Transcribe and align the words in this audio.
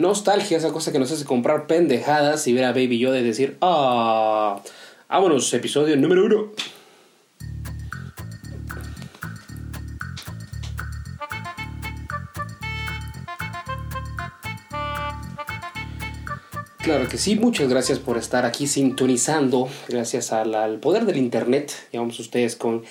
Nostalgia, 0.00 0.56
esa 0.56 0.72
cosa 0.72 0.92
que 0.92 0.98
nos 0.98 1.12
hace 1.12 1.26
comprar 1.26 1.66
pendejadas 1.66 2.46
y 2.46 2.54
ver 2.54 2.64
a 2.64 2.72
Baby 2.72 2.98
Yoda 2.98 3.18
y 3.18 3.22
decir, 3.22 3.58
ah, 3.60 4.62
vámonos, 5.10 5.52
episodio 5.52 5.94
número 5.94 6.24
uno. 6.24 6.52
Claro 16.78 17.06
que 17.06 17.18
sí, 17.18 17.36
muchas 17.36 17.68
gracias 17.68 17.98
por 17.98 18.16
estar 18.16 18.46
aquí 18.46 18.66
sintonizando, 18.66 19.68
gracias 19.86 20.32
al, 20.32 20.54
al 20.54 20.78
poder 20.78 21.04
del 21.04 21.18
internet, 21.18 21.74
llevamos 21.92 22.18
ustedes 22.20 22.56
con 22.56 22.84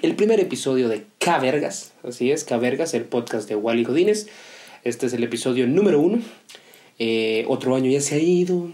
el 0.00 0.16
primer 0.16 0.40
episodio 0.40 0.88
de 0.88 1.04
Cavergas, 1.18 1.92
así 2.08 2.30
es, 2.30 2.42
Cavergas, 2.44 2.94
el 2.94 3.04
podcast 3.04 3.50
de 3.50 3.54
Wally 3.54 3.84
Godínez. 3.84 4.28
Este 4.84 5.06
es 5.06 5.14
el 5.14 5.24
episodio 5.24 5.66
número 5.66 5.98
uno. 5.98 6.18
Eh, 6.98 7.46
otro 7.48 7.74
año 7.74 7.90
ya 7.90 8.02
se 8.02 8.16
ha 8.16 8.18
ido. 8.18 8.70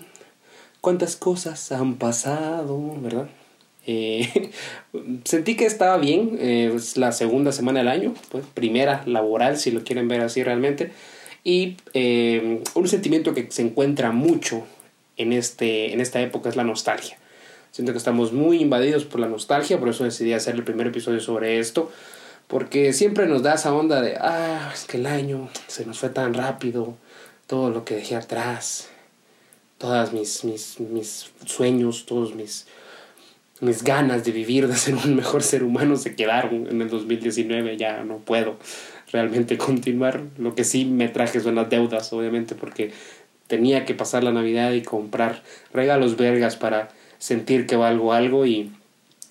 ¿Cuántas 0.81 1.15
cosas 1.15 1.71
han 1.71 1.99
pasado, 1.99 2.97
verdad? 3.01 3.29
Eh, 3.87 4.51
sentí 5.25 5.55
que 5.55 5.67
estaba 5.67 5.99
bien. 5.99 6.37
Eh, 6.41 6.73
es 6.75 6.97
la 6.97 7.13
segunda 7.13 7.53
semana 7.53 7.79
del 7.79 7.89
año, 7.89 8.15
pues, 8.33 8.45
primera 8.55 9.05
laboral, 9.07 9.57
si 9.57 9.71
lo 9.71 9.85
quieren 9.85 10.09
ver 10.09 10.21
así 10.23 10.43
realmente. 10.43 10.91
Y 11.45 11.77
un 11.95 12.89
sentimiento 12.89 13.33
que 13.33 13.47
se 13.51 13.63
encuentra 13.63 14.11
mucho 14.11 14.67
en, 15.17 15.33
este, 15.33 15.93
en 15.93 16.01
esta 16.01 16.21
época 16.21 16.49
es 16.49 16.57
la 16.57 16.65
nostalgia. 16.65 17.19
Siento 17.71 17.93
que 17.93 17.99
estamos 17.99 18.33
muy 18.33 18.61
invadidos 18.61 19.05
por 19.05 19.21
la 19.21 19.29
nostalgia, 19.29 19.79
por 19.79 19.89
eso 19.89 20.03
decidí 20.03 20.33
hacer 20.33 20.57
el 20.57 20.65
primer 20.65 20.89
episodio 20.89 21.21
sobre 21.21 21.61
esto. 21.61 21.91
Porque 22.51 22.93
siempre 22.93 23.27
nos 23.27 23.43
da 23.43 23.55
esa 23.55 23.73
onda 23.73 24.03
de, 24.03 24.17
ah, 24.21 24.73
es 24.75 24.85
que 24.85 24.97
el 24.97 25.07
año 25.07 25.49
se 25.69 25.87
nos 25.87 26.01
fue 26.01 26.09
tan 26.09 26.35
rápido, 26.35 26.97
todo 27.47 27.71
lo 27.71 27.85
que 27.85 27.95
dejé 27.95 28.17
atrás, 28.17 28.89
todas 29.79 30.13
mis, 30.13 30.45
mis, 30.45 30.81
mis 30.81 31.31
sueños, 31.47 32.07
todos 32.07 32.35
mis, 32.35 32.67
mis 33.61 33.85
ganas 33.85 34.25
de 34.25 34.33
vivir, 34.33 34.67
de 34.67 34.75
ser 34.77 34.97
un 34.97 35.15
mejor 35.15 35.45
ser 35.45 35.63
humano 35.63 35.97
se 35.97 36.17
quedaron 36.17 36.67
en 36.67 36.83
el 36.83 36.91
2019, 36.91 37.77
ya 37.77 38.03
no 38.03 38.19
puedo 38.19 38.57
realmente 39.13 39.57
continuar. 39.57 40.23
Lo 40.37 40.57
que 40.57 40.65
sí 40.65 40.85
me 40.85 41.09
traje 41.09 41.39
son 41.39 41.55
las 41.55 41.71
deudas, 41.71 42.13
obviamente, 42.13 42.57
porque 42.57 42.93
tenía 43.47 43.85
que 43.85 43.95
pasar 43.95 44.25
la 44.25 44.33
Navidad 44.33 44.73
y 44.73 44.83
comprar 44.83 45.43
regalos 45.73 46.17
vergas 46.17 46.57
para 46.57 46.89
sentir 47.19 47.67
que 47.67 47.77
valgo 47.77 48.13
algo 48.13 48.45
y 48.45 48.73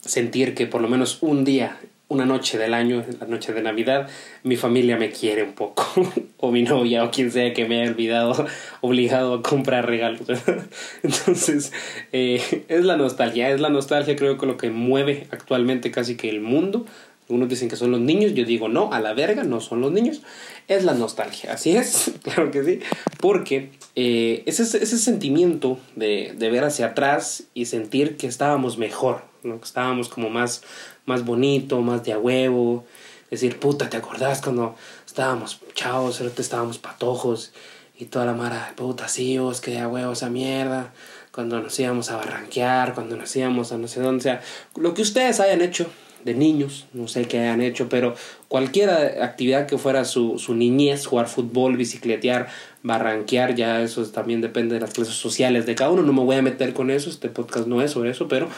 sentir 0.01 0.55
que 0.55 0.67
por 0.67 0.81
lo 0.81 0.87
menos 0.87 1.17
un 1.21 1.43
día, 1.43 1.77
una 2.09 2.25
noche 2.25 2.57
del 2.57 2.73
año, 2.73 3.05
la 3.19 3.27
noche 3.27 3.53
de 3.53 3.61
Navidad, 3.61 4.09
mi 4.43 4.57
familia 4.57 4.97
me 4.97 5.11
quiere 5.11 5.43
un 5.43 5.53
poco, 5.53 5.85
o 6.37 6.51
mi 6.51 6.63
novia, 6.63 7.03
o 7.03 7.11
quien 7.11 7.31
sea 7.31 7.53
que 7.53 7.65
me 7.65 7.81
haya 7.81 7.91
olvidado, 7.91 8.47
obligado 8.81 9.35
a 9.35 9.41
comprar 9.43 9.85
regalos. 9.85 10.27
Entonces, 11.03 11.71
eh, 12.11 12.65
es 12.67 12.83
la 12.83 12.97
nostalgia, 12.97 13.51
es 13.51 13.61
la 13.61 13.69
nostalgia 13.69 14.15
creo 14.15 14.37
que 14.37 14.47
lo 14.47 14.57
que 14.57 14.71
mueve 14.71 15.27
actualmente 15.31 15.91
casi 15.91 16.17
que 16.17 16.29
el 16.29 16.41
mundo. 16.41 16.85
Algunos 17.29 17.47
dicen 17.47 17.69
que 17.69 17.75
son 17.75 17.91
los 17.91 17.99
niños, 17.99 18.33
yo 18.33 18.43
digo 18.43 18.69
no, 18.69 18.91
a 18.91 18.99
la 18.99 19.13
verga, 19.13 19.43
no 19.43 19.61
son 19.61 19.81
los 19.81 19.91
niños. 19.91 20.23
Es 20.67 20.83
la 20.83 20.95
nostalgia, 20.95 21.53
así 21.53 21.77
es, 21.77 22.11
claro 22.23 22.49
que 22.49 22.63
sí, 22.63 22.79
porque 23.19 23.69
eh, 23.95 24.41
ese, 24.47 24.63
ese 24.63 24.97
sentimiento 24.97 25.77
de, 25.95 26.33
de, 26.35 26.49
ver 26.49 26.63
hacia 26.63 26.87
atrás 26.87 27.43
y 27.53 27.65
sentir 27.65 28.17
que 28.17 28.25
estábamos 28.25 28.79
mejor, 28.79 29.28
¿no? 29.43 29.59
estábamos 29.63 30.09
como 30.09 30.29
más, 30.29 30.63
más 31.05 31.25
bonito, 31.25 31.81
más 31.81 32.03
de 32.03 32.13
a 32.13 32.19
huevo, 32.19 32.85
decir, 33.29 33.59
puta, 33.59 33.89
¿te 33.89 33.97
acordás 33.97 34.41
cuando 34.41 34.75
estábamos 35.05 35.59
chavos, 35.73 36.21
estábamos 36.21 36.77
patojos 36.77 37.51
y 37.97 38.05
toda 38.05 38.25
la 38.25 38.33
mara, 38.33 38.73
puta, 38.75 39.07
sí, 39.07 39.37
vos, 39.37 39.61
que 39.61 39.71
de 39.71 39.79
a 39.79 39.87
huevo 39.87 40.13
esa 40.13 40.29
mierda, 40.29 40.93
cuando 41.31 41.61
nos 41.61 41.79
íbamos 41.79 42.09
a 42.09 42.15
barranquear, 42.15 42.93
cuando 42.93 43.15
nos 43.15 43.35
íbamos 43.35 43.71
a 43.71 43.77
no 43.77 43.87
sé 43.87 44.01
dónde, 44.01 44.23
sea, 44.23 44.41
lo 44.75 44.93
que 44.93 45.01
ustedes 45.01 45.39
hayan 45.39 45.61
hecho 45.61 45.87
de 46.23 46.33
niños, 46.33 46.85
no 46.93 47.07
sé 47.07 47.25
qué 47.25 47.39
hayan 47.39 47.61
hecho, 47.61 47.89
pero 47.89 48.15
cualquier 48.47 48.89
actividad 48.89 49.67
que 49.67 49.77
fuera 49.77 50.05
su, 50.05 50.37
su 50.37 50.53
niñez, 50.53 51.05
jugar 51.05 51.27
fútbol, 51.27 51.77
bicicletear, 51.77 52.47
barranquear, 52.83 53.55
ya 53.55 53.81
eso 53.81 54.05
también 54.09 54.41
depende 54.41 54.75
de 54.75 54.81
las 54.81 54.93
clases 54.93 55.15
sociales 55.15 55.65
de 55.65 55.75
cada 55.75 55.91
uno, 55.91 56.01
no 56.01 56.13
me 56.13 56.23
voy 56.23 56.35
a 56.35 56.41
meter 56.41 56.73
con 56.73 56.91
eso, 56.91 57.09
este 57.09 57.29
podcast 57.29 57.67
no 57.67 57.81
es 57.81 57.91
sobre 57.91 58.11
eso, 58.11 58.27
pero 58.27 58.49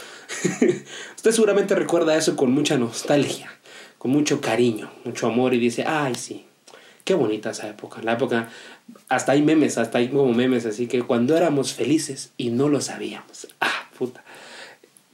usted 1.16 1.32
seguramente 1.32 1.76
recuerda 1.76 2.16
eso 2.16 2.36
con 2.36 2.52
mucha 2.52 2.78
nostalgia, 2.78 3.52
con 3.98 4.12
mucho 4.12 4.42
cariño, 4.42 4.92
mucho 5.06 5.28
amor 5.28 5.54
y 5.54 5.60
dice, 5.60 5.84
ay 5.86 6.16
sí, 6.16 6.46
qué 7.04 7.14
bonita 7.14 7.52
esa 7.52 7.68
época, 7.70 8.02
la 8.02 8.14
época, 8.14 8.50
hasta 9.10 9.34
hay 9.34 9.42
memes, 9.42 9.78
hasta 9.78 10.00
hay 10.00 10.10
como 10.10 10.34
memes, 10.34 10.66
así 10.66 10.88
que 10.88 11.02
cuando 11.04 11.38
éramos 11.38 11.74
felices 11.74 12.32
y 12.38 12.50
no 12.50 12.70
lo 12.70 12.82
sabíamos, 12.82 13.48
ah, 13.60 13.90
puta. 13.98 14.24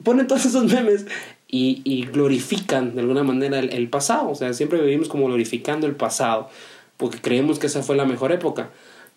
Ponen 0.03 0.27
todos 0.27 0.45
esos 0.45 0.71
memes 0.71 1.07
y, 1.49 2.05
glorifican 2.11 2.95
de 2.95 3.01
alguna 3.01 3.23
manera 3.23 3.59
el, 3.59 3.89
pasado. 3.89 4.29
O 4.29 4.35
sea, 4.35 4.53
siempre 4.53 4.81
vivimos 4.81 5.07
como 5.07 5.25
glorificando 5.25 5.87
el 5.87 5.95
pasado 5.95 6.49
porque 6.97 7.19
creemos 7.19 7.59
que 7.59 7.67
esa 7.67 7.83
fue 7.83 7.95
la 7.95 8.05
mejor 8.05 8.31
época. 8.31 8.69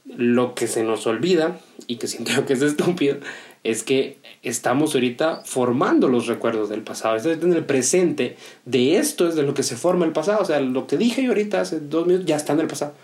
Lo 0.07 0.55
que 0.55 0.67
se 0.67 0.83
nos 0.83 1.07
olvida 1.07 1.61
y 1.87 1.97
que 1.97 2.07
siento 2.09 2.47
que 2.47 2.53
es 2.55 2.63
estúpido 2.63 3.19
es 3.63 3.83
que 3.83 4.19
estamos 4.43 4.95
ahorita 4.95 5.43
formando 5.45 6.09
los 6.09 6.27
recuerdos 6.27 6.69
del 6.69 6.83
pasado. 6.83 7.17
Es 7.17 7.27
en 7.27 7.53
el 7.53 7.65
presente. 7.65 8.37
De 8.65 8.97
esto 8.97 9.29
es 9.29 9.35
de 9.35 9.43
lo 9.43 9.55
que 9.55 9.63
se 9.63 9.77
forma 9.77 10.07
el 10.07 10.13
pasado. 10.13 10.41
O 10.41 10.45
sea, 10.45 10.61
lo 10.61 10.87
que 10.87 10.97
dije 10.97 11.23
yo 11.23 11.31
ahorita 11.31 11.61
hace 11.61 11.81
dos 11.81 12.07
minutos 12.07 12.27
ya 12.27 12.37
está 12.37 12.53
en 12.53 12.61
el 12.61 12.69
pasado. 12.69 12.95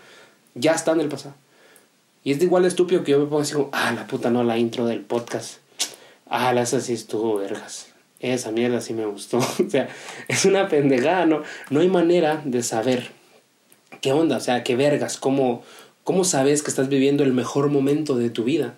Ya 0.55 0.71
está 0.71 0.93
en 0.93 1.01
el 1.01 1.09
pasado. 1.09 1.35
Y 2.23 2.31
es 2.31 2.39
de 2.39 2.45
igual 2.45 2.65
estúpido 2.65 3.03
que 3.03 3.11
yo 3.11 3.19
me 3.19 3.25
pongo 3.25 3.41
así 3.41 3.53
como, 3.53 3.69
ah, 3.71 3.91
la 3.93 4.07
puta 4.07 4.29
no, 4.29 4.43
la 4.43 4.57
intro 4.57 4.85
del 4.85 5.01
podcast. 5.01 5.59
Ah, 6.25 6.51
la 6.53 6.63
esa 6.63 6.77
estuvo 6.77 7.37
vergas 7.37 7.96
esa 8.19 8.51
mierda 8.51 8.81
sí 8.81 8.93
me 8.93 9.05
gustó. 9.05 9.37
o 9.65 9.69
sea, 9.69 9.89
es 10.27 10.45
una 10.45 10.67
pendejada, 10.67 11.25
¿no? 11.25 11.43
No 11.69 11.79
hay 11.79 11.89
manera 11.89 12.41
de 12.45 12.63
saber 12.63 13.11
qué 14.01 14.11
onda, 14.11 14.37
o 14.37 14.39
sea, 14.41 14.63
qué 14.63 14.75
vergas, 14.75 15.17
cómo, 15.17 15.63
cómo 16.03 16.23
sabes 16.23 16.63
que 16.63 16.69
estás 16.69 16.89
viviendo 16.89 17.23
el 17.23 17.33
mejor 17.33 17.69
momento 17.69 18.15
de 18.15 18.29
tu 18.29 18.43
vida. 18.43 18.75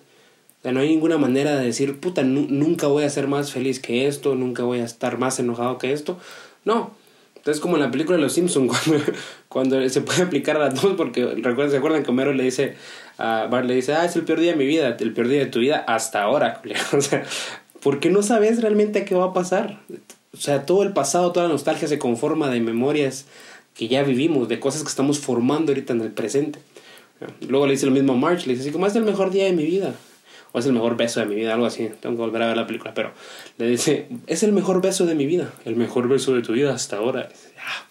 O 0.58 0.62
sea, 0.62 0.72
no 0.72 0.80
hay 0.80 0.90
ninguna 0.90 1.16
manera 1.16 1.56
de 1.56 1.64
decir, 1.64 2.00
puta, 2.00 2.22
nunca 2.22 2.86
voy 2.86 3.04
a 3.04 3.10
ser 3.10 3.26
más 3.28 3.50
feliz 3.50 3.80
que 3.80 4.06
esto, 4.06 4.34
nunca 4.34 4.62
voy 4.62 4.80
a 4.80 4.84
estar 4.84 5.18
más 5.18 5.38
enojado 5.38 5.78
que 5.78 5.92
esto. 5.92 6.18
No. 6.64 6.90
Entonces, 7.34 7.62
como 7.62 7.76
en 7.76 7.82
la 7.82 7.90
película 7.90 8.18
de 8.18 8.22
Los 8.22 8.34
Simpsons, 8.34 8.70
cuando, 9.48 9.88
se 9.88 10.02
puede 10.02 10.22
aplicar 10.22 10.60
a 10.60 10.68
dos, 10.68 10.94
porque 10.98 11.22
¿se 11.42 11.76
acuerdan 11.78 12.02
que 12.02 12.10
Homero 12.10 12.34
le 12.34 12.42
dice 12.42 12.76
a 13.16 13.46
Bart, 13.50 13.66
le 13.66 13.74
dice, 13.74 13.94
ah, 13.94 14.04
es 14.04 14.14
el 14.16 14.24
peor 14.24 14.40
día 14.40 14.52
de 14.52 14.58
mi 14.58 14.66
vida, 14.66 14.94
el 15.00 15.14
peor 15.14 15.28
día 15.28 15.40
de 15.40 15.46
tu 15.46 15.60
vida 15.60 15.78
hasta 15.86 16.22
ahora, 16.22 16.60
o 16.92 17.00
sea, 17.00 17.24
porque 17.82 18.10
no 18.10 18.22
sabes 18.22 18.60
realmente 18.62 19.04
qué 19.04 19.14
va 19.14 19.26
a 19.26 19.32
pasar. 19.32 19.80
O 20.32 20.36
sea, 20.36 20.64
todo 20.66 20.82
el 20.82 20.92
pasado, 20.92 21.32
toda 21.32 21.46
la 21.46 21.52
nostalgia 21.52 21.88
se 21.88 21.98
conforma 21.98 22.50
de 22.50 22.60
memorias 22.60 23.26
que 23.74 23.88
ya 23.88 24.02
vivimos, 24.02 24.48
de 24.48 24.60
cosas 24.60 24.82
que 24.82 24.88
estamos 24.88 25.18
formando 25.18 25.72
ahorita 25.72 25.92
en 25.92 26.02
el 26.02 26.12
presente. 26.12 26.58
Luego 27.48 27.66
le 27.66 27.72
dice 27.72 27.86
lo 27.86 27.92
mismo 27.92 28.12
a 28.12 28.16
March, 28.16 28.46
le 28.46 28.52
dice 28.52 28.62
así 28.62 28.72
como 28.72 28.86
es 28.86 28.94
el 28.96 29.04
mejor 29.04 29.30
día 29.30 29.44
de 29.44 29.52
mi 29.52 29.64
vida, 29.64 29.94
o 30.52 30.58
es 30.58 30.66
el 30.66 30.72
mejor 30.72 30.96
beso 30.96 31.20
de 31.20 31.26
mi 31.26 31.34
vida, 31.34 31.54
algo 31.54 31.66
así, 31.66 31.90
tengo 32.00 32.16
que 32.16 32.22
volver 32.22 32.42
a 32.42 32.46
ver 32.48 32.56
la 32.56 32.66
película, 32.66 32.94
pero 32.94 33.12
le 33.58 33.68
dice, 33.68 34.08
es 34.26 34.42
el 34.42 34.52
mejor 34.52 34.80
beso 34.80 35.04
de 35.06 35.14
mi 35.14 35.26
vida, 35.26 35.52
el 35.64 35.76
mejor 35.76 36.08
beso 36.08 36.34
de 36.34 36.42
tu 36.42 36.52
vida 36.52 36.72
hasta 36.72 36.96
ahora. 36.96 37.28
Ah, 37.58 37.90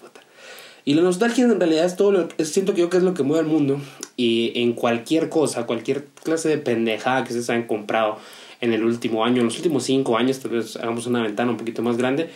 y 0.85 0.95
la 0.95 1.03
nostalgia 1.03 1.44
en 1.44 1.59
realidad 1.59 1.85
es 1.85 1.95
todo, 1.95 2.11
lo, 2.11 2.28
siento 2.44 2.73
que 2.73 2.81
yo 2.81 2.89
que 2.89 2.97
es 2.97 3.03
lo 3.03 3.13
que 3.13 3.22
mueve 3.22 3.41
al 3.44 3.45
mundo 3.45 3.79
y 4.17 4.53
en 4.55 4.73
cualquier 4.73 5.29
cosa, 5.29 5.67
cualquier 5.67 6.05
clase 6.23 6.49
de 6.49 6.57
pendejada 6.57 7.23
que 7.23 7.33
se 7.33 7.51
hayan 7.51 7.67
comprado, 7.67 8.17
en 8.62 8.74
el 8.74 8.84
último 8.84 9.24
año, 9.25 9.40
en 9.40 9.46
los 9.46 9.58
últimos 9.58 9.84
cinco 9.84 10.18
años, 10.18 10.40
tal 10.40 10.52
vez 10.52 10.75
hagamos 10.75 11.08
una 11.08 11.22
ventana 11.22 11.52
un 11.52 11.58
poquito 11.58 11.81
más 11.81 11.97
grande, 11.97 12.30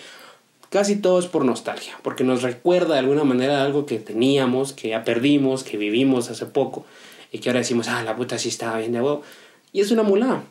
casi 0.70 0.96
todo 0.96 1.20
es 1.20 1.28
por 1.28 1.46
nostalgia, 1.46 1.98
porque 2.02 2.24
nos 2.24 2.42
recuerda 2.42 2.94
de 2.94 3.00
alguna 3.00 3.24
manera 3.24 3.64
algo 3.64 3.86
que 3.86 4.00
teníamos, 4.00 4.74
que 4.74 4.90
ya 4.90 5.04
perdimos, 5.04 5.64
que 5.64 5.78
vivimos 5.78 6.30
hace 6.30 6.46
poco, 6.46 6.86
y 7.32 7.40
que 7.40 7.50
ahora 7.50 7.60
decimos, 7.60 7.88
ah, 7.88 8.04
la 8.04 8.16
puta 8.16 8.38
sí 8.38 8.50
estaba 8.50 8.80
bien 8.80 8.92
de 8.92 9.02
huevo. 9.02 9.24
Y 9.72 9.82
es 9.82 9.92
una 9.92 10.04
mulada. 10.04 10.44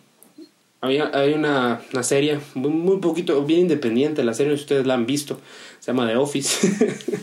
Había, 0.80 1.10
hay 1.14 1.32
una, 1.32 1.80
una 1.92 2.02
serie 2.02 2.40
muy, 2.54 2.98
poquito, 2.98 3.44
bien 3.44 3.60
independiente, 3.60 4.24
la 4.24 4.34
serie 4.34 4.52
ustedes 4.52 4.84
la 4.84 4.94
han 4.94 5.06
visto, 5.06 5.38
se 5.78 5.92
llama 5.92 6.08
The 6.08 6.16
Office, 6.16 6.68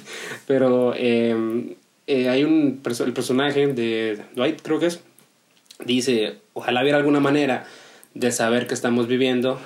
pero 0.47 0.93
eh, 0.95 1.75
eh, 2.07 2.29
hay 2.29 2.45
un, 2.45 2.81
el 2.83 3.13
personaje 3.13 3.67
de 3.67 4.23
Dwight, 4.33 4.61
creo 4.61 4.79
que 4.79 4.85
es, 4.85 5.01
dice, 5.85 6.37
ojalá 6.53 6.81
hubiera 6.81 6.97
alguna 6.97 7.19
manera 7.19 7.67
de 8.13 8.31
saber 8.31 8.67
que 8.67 8.73
estamos 8.73 9.07
viviendo 9.07 9.59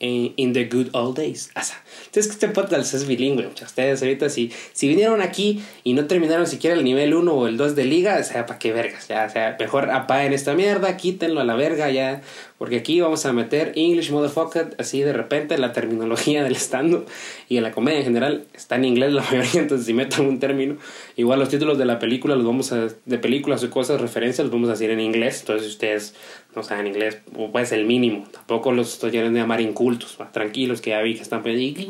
in, 0.00 0.32
in 0.36 0.52
the 0.52 0.64
good 0.64 0.88
old 0.92 1.16
days. 1.16 1.50
O 1.54 1.62
sea, 1.62 1.76
entonces 2.06 2.32
este 2.32 2.48
podcast 2.48 2.92
es 2.94 3.06
bilingüe. 3.06 3.46
Ustedes 3.46 4.02
ahorita 4.02 4.28
si, 4.28 4.50
si 4.72 4.88
vinieron 4.88 5.22
aquí 5.22 5.62
y 5.84 5.92
no 5.92 6.06
terminaron 6.06 6.46
siquiera 6.46 6.76
el 6.76 6.82
nivel 6.82 7.14
1 7.14 7.32
o 7.32 7.46
el 7.46 7.56
2 7.56 7.76
de 7.76 7.84
liga, 7.84 8.18
o 8.18 8.24
sea, 8.24 8.46
para 8.46 8.58
qué 8.58 8.72
vergas. 8.72 9.06
Ya, 9.08 9.26
o 9.26 9.30
sea, 9.30 9.56
mejor 9.60 9.90
apaguen 9.90 10.32
esta 10.32 10.54
mierda, 10.54 10.96
quítenlo 10.96 11.40
a 11.40 11.44
la 11.44 11.54
verga 11.54 11.90
ya. 11.90 12.22
Porque 12.60 12.76
aquí 12.76 13.00
vamos 13.00 13.24
a 13.24 13.32
meter 13.32 13.72
English 13.74 14.10
motherfucker 14.10 14.74
así 14.76 15.00
de 15.00 15.14
repente 15.14 15.56
la 15.56 15.72
terminología 15.72 16.44
del 16.44 16.56
stand 16.56 17.06
y 17.48 17.56
en 17.56 17.62
la 17.62 17.70
comedia 17.70 18.00
en 18.00 18.04
general 18.04 18.44
está 18.52 18.76
en 18.76 18.84
inglés 18.84 19.14
la 19.14 19.22
mayoría, 19.32 19.62
entonces 19.62 19.86
si 19.86 19.94
metan 19.94 20.26
un 20.26 20.38
término, 20.40 20.76
igual 21.16 21.38
los 21.38 21.48
títulos 21.48 21.78
de 21.78 21.86
la 21.86 21.98
película 21.98 22.36
los 22.36 22.44
vamos 22.44 22.70
a, 22.72 22.88
de 23.06 23.18
películas 23.18 23.64
o 23.64 23.70
cosas, 23.70 23.98
referencias, 23.98 24.44
los 24.44 24.52
vamos 24.52 24.68
a 24.68 24.72
decir 24.72 24.90
en 24.90 25.00
inglés, 25.00 25.40
entonces 25.40 25.68
si 25.68 25.72
ustedes 25.72 26.14
no 26.54 26.62
saben 26.62 26.88
inglés, 26.88 27.16
pues 27.50 27.72
el 27.72 27.86
mínimo, 27.86 28.28
tampoco 28.30 28.72
los 28.72 28.92
estoy 28.92 29.10
de 29.10 29.30
llamar 29.30 29.62
incultos, 29.62 30.18
tranquilos 30.30 30.82
que 30.82 30.90
ya 30.90 31.00
vi 31.00 31.14
que 31.14 31.22
están 31.22 31.42
pensando, 31.42 31.80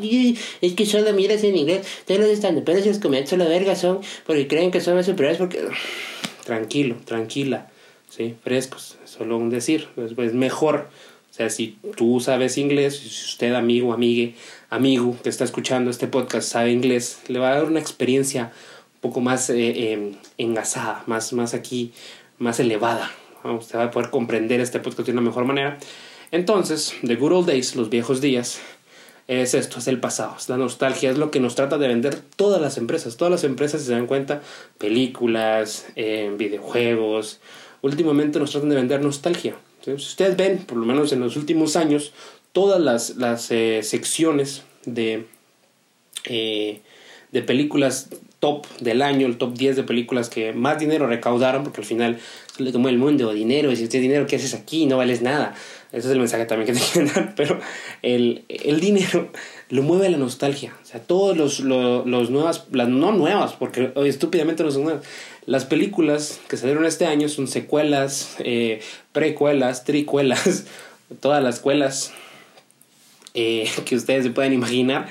es 0.61 0.73
que 0.73 0.85
solo 0.85 1.11
miras 1.11 1.43
en 1.43 1.57
inglés, 1.57 1.85
ustedes 1.99 2.21
los 2.21 2.29
están 2.29 2.61
pero 2.63 2.77
esos 2.77 2.99
comienzos 2.99 3.37
la 3.37 3.45
verga 3.49 3.75
son 3.75 3.99
porque 4.25 4.47
creen 4.47 4.71
que 4.71 4.79
son 4.79 4.95
más 4.95 5.05
superiores 5.05 5.37
porque... 5.37 5.59
Tranquilo, 6.45 6.95
tranquila, 7.05 7.67
sí, 8.11 8.35
frescos, 8.43 8.97
solo 9.05 9.37
un 9.37 9.49
decir, 9.49 9.87
es, 9.97 10.33
mejor 10.33 10.89
o 11.31 11.33
sea, 11.33 11.49
si 11.49 11.77
tú 11.95 12.19
sabes 12.19 12.57
inglés, 12.57 12.97
si 12.97 13.07
usted 13.07 13.53
amigo, 13.53 13.93
amigue, 13.93 14.35
amigo 14.69 15.15
que 15.23 15.29
está 15.29 15.45
escuchando 15.45 15.89
este 15.89 16.07
podcast 16.07 16.49
sabe 16.49 16.71
inglés, 16.71 17.21
le 17.29 17.39
va 17.39 17.51
a 17.51 17.55
dar 17.55 17.63
una 17.63 17.79
experiencia 17.79 18.51
un 18.95 18.99
poco 18.99 19.21
más 19.21 19.49
eh, 19.49 19.93
em, 19.93 20.15
engasada, 20.37 21.03
más, 21.07 21.31
más 21.31 21.53
aquí, 21.53 21.93
más 22.37 22.59
elevada. 22.59 23.09
Usted 23.45 23.79
va 23.79 23.85
a 23.85 23.91
poder 23.91 24.09
comprender 24.09 24.59
este 24.59 24.81
podcast 24.81 25.05
de 25.05 25.13
una 25.13 25.21
mejor 25.21 25.45
manera. 25.45 25.77
Entonces, 26.31 26.93
The 27.01 27.15
Good 27.15 27.31
Old 27.31 27.47
Days, 27.47 27.77
los 27.77 27.89
viejos 27.89 28.19
días, 28.19 28.59
es 29.29 29.53
esto, 29.53 29.79
es 29.79 29.87
el 29.87 30.01
pasado, 30.01 30.35
es 30.37 30.49
la 30.49 30.57
nostalgia, 30.57 31.11
es 31.11 31.17
lo 31.17 31.31
que 31.31 31.39
nos 31.39 31.55
trata 31.55 31.77
de 31.77 31.87
vender 31.87 32.19
todas 32.35 32.61
las 32.61 32.77
empresas. 32.77 33.15
Todas 33.15 33.31
las 33.31 33.45
empresas, 33.45 33.79
si 33.79 33.87
se 33.87 33.93
dan 33.93 34.05
cuenta, 34.05 34.41
películas, 34.77 35.87
eh, 35.95 36.35
videojuegos, 36.37 37.39
últimamente 37.81 38.39
nos 38.39 38.51
tratan 38.51 38.69
de 38.69 38.75
vender 38.75 39.01
nostalgia. 39.01 39.55
Si 39.83 39.91
ustedes 39.91 40.37
ven, 40.37 40.59
por 40.59 40.77
lo 40.77 40.85
menos 40.85 41.11
en 41.11 41.19
los 41.19 41.35
últimos 41.35 41.75
años, 41.75 42.13
todas 42.51 42.79
las, 42.79 43.17
las 43.17 43.49
eh, 43.51 43.81
secciones 43.83 44.63
de, 44.85 45.25
eh, 46.25 46.81
de 47.31 47.41
películas 47.41 48.09
top 48.41 48.65
del 48.79 49.03
año, 49.03 49.27
el 49.27 49.37
top 49.37 49.53
10 49.53 49.75
de 49.77 49.83
películas 49.83 50.29
que 50.29 50.51
más 50.51 50.79
dinero 50.79 51.07
recaudaron, 51.07 51.63
porque 51.63 51.81
al 51.81 51.85
final 51.85 52.19
se 52.55 52.63
le 52.63 52.71
tomó 52.71 52.89
el 52.89 52.97
mundo, 52.97 53.31
dinero, 53.33 53.71
y 53.71 53.75
si 53.75 53.83
usted 53.83 54.01
dinero, 54.01 54.25
¿qué 54.25 54.35
haces 54.35 54.55
aquí? 54.55 54.87
No 54.87 54.97
vales 54.97 55.21
nada. 55.21 55.53
Ese 55.91 56.07
es 56.07 56.13
el 56.13 56.19
mensaje 56.19 56.45
también 56.45 56.67
que 56.67 56.73
te 56.79 56.85
quieren 56.85 57.13
dar, 57.13 57.35
pero 57.35 57.59
el, 58.01 58.43
el 58.49 58.79
dinero 58.79 59.29
lo 59.69 59.83
mueve 59.83 60.09
la 60.09 60.17
nostalgia. 60.17 60.73
O 60.81 60.85
sea, 60.85 61.01
todos 61.01 61.37
los, 61.37 61.59
los, 61.59 62.05
los 62.07 62.29
nuevas, 62.31 62.65
las 62.71 62.89
no 62.89 63.11
nuevas, 63.11 63.53
porque 63.53 63.91
estúpidamente 64.05 64.63
no 64.63 64.71
son 64.71 64.83
nuevas, 64.83 65.03
las 65.45 65.65
películas 65.65 66.39
que 66.47 66.57
salieron 66.57 66.85
este 66.85 67.05
año 67.05 67.27
son 67.29 67.47
secuelas, 67.47 68.35
eh, 68.39 68.81
precuelas, 69.11 69.83
tricuelas, 69.83 70.65
todas 71.19 71.43
las 71.43 71.55
escuelas 71.55 72.11
eh, 73.33 73.69
que 73.85 73.95
ustedes 73.95 74.23
se 74.23 74.31
pueden 74.31 74.53
imaginar. 74.53 75.07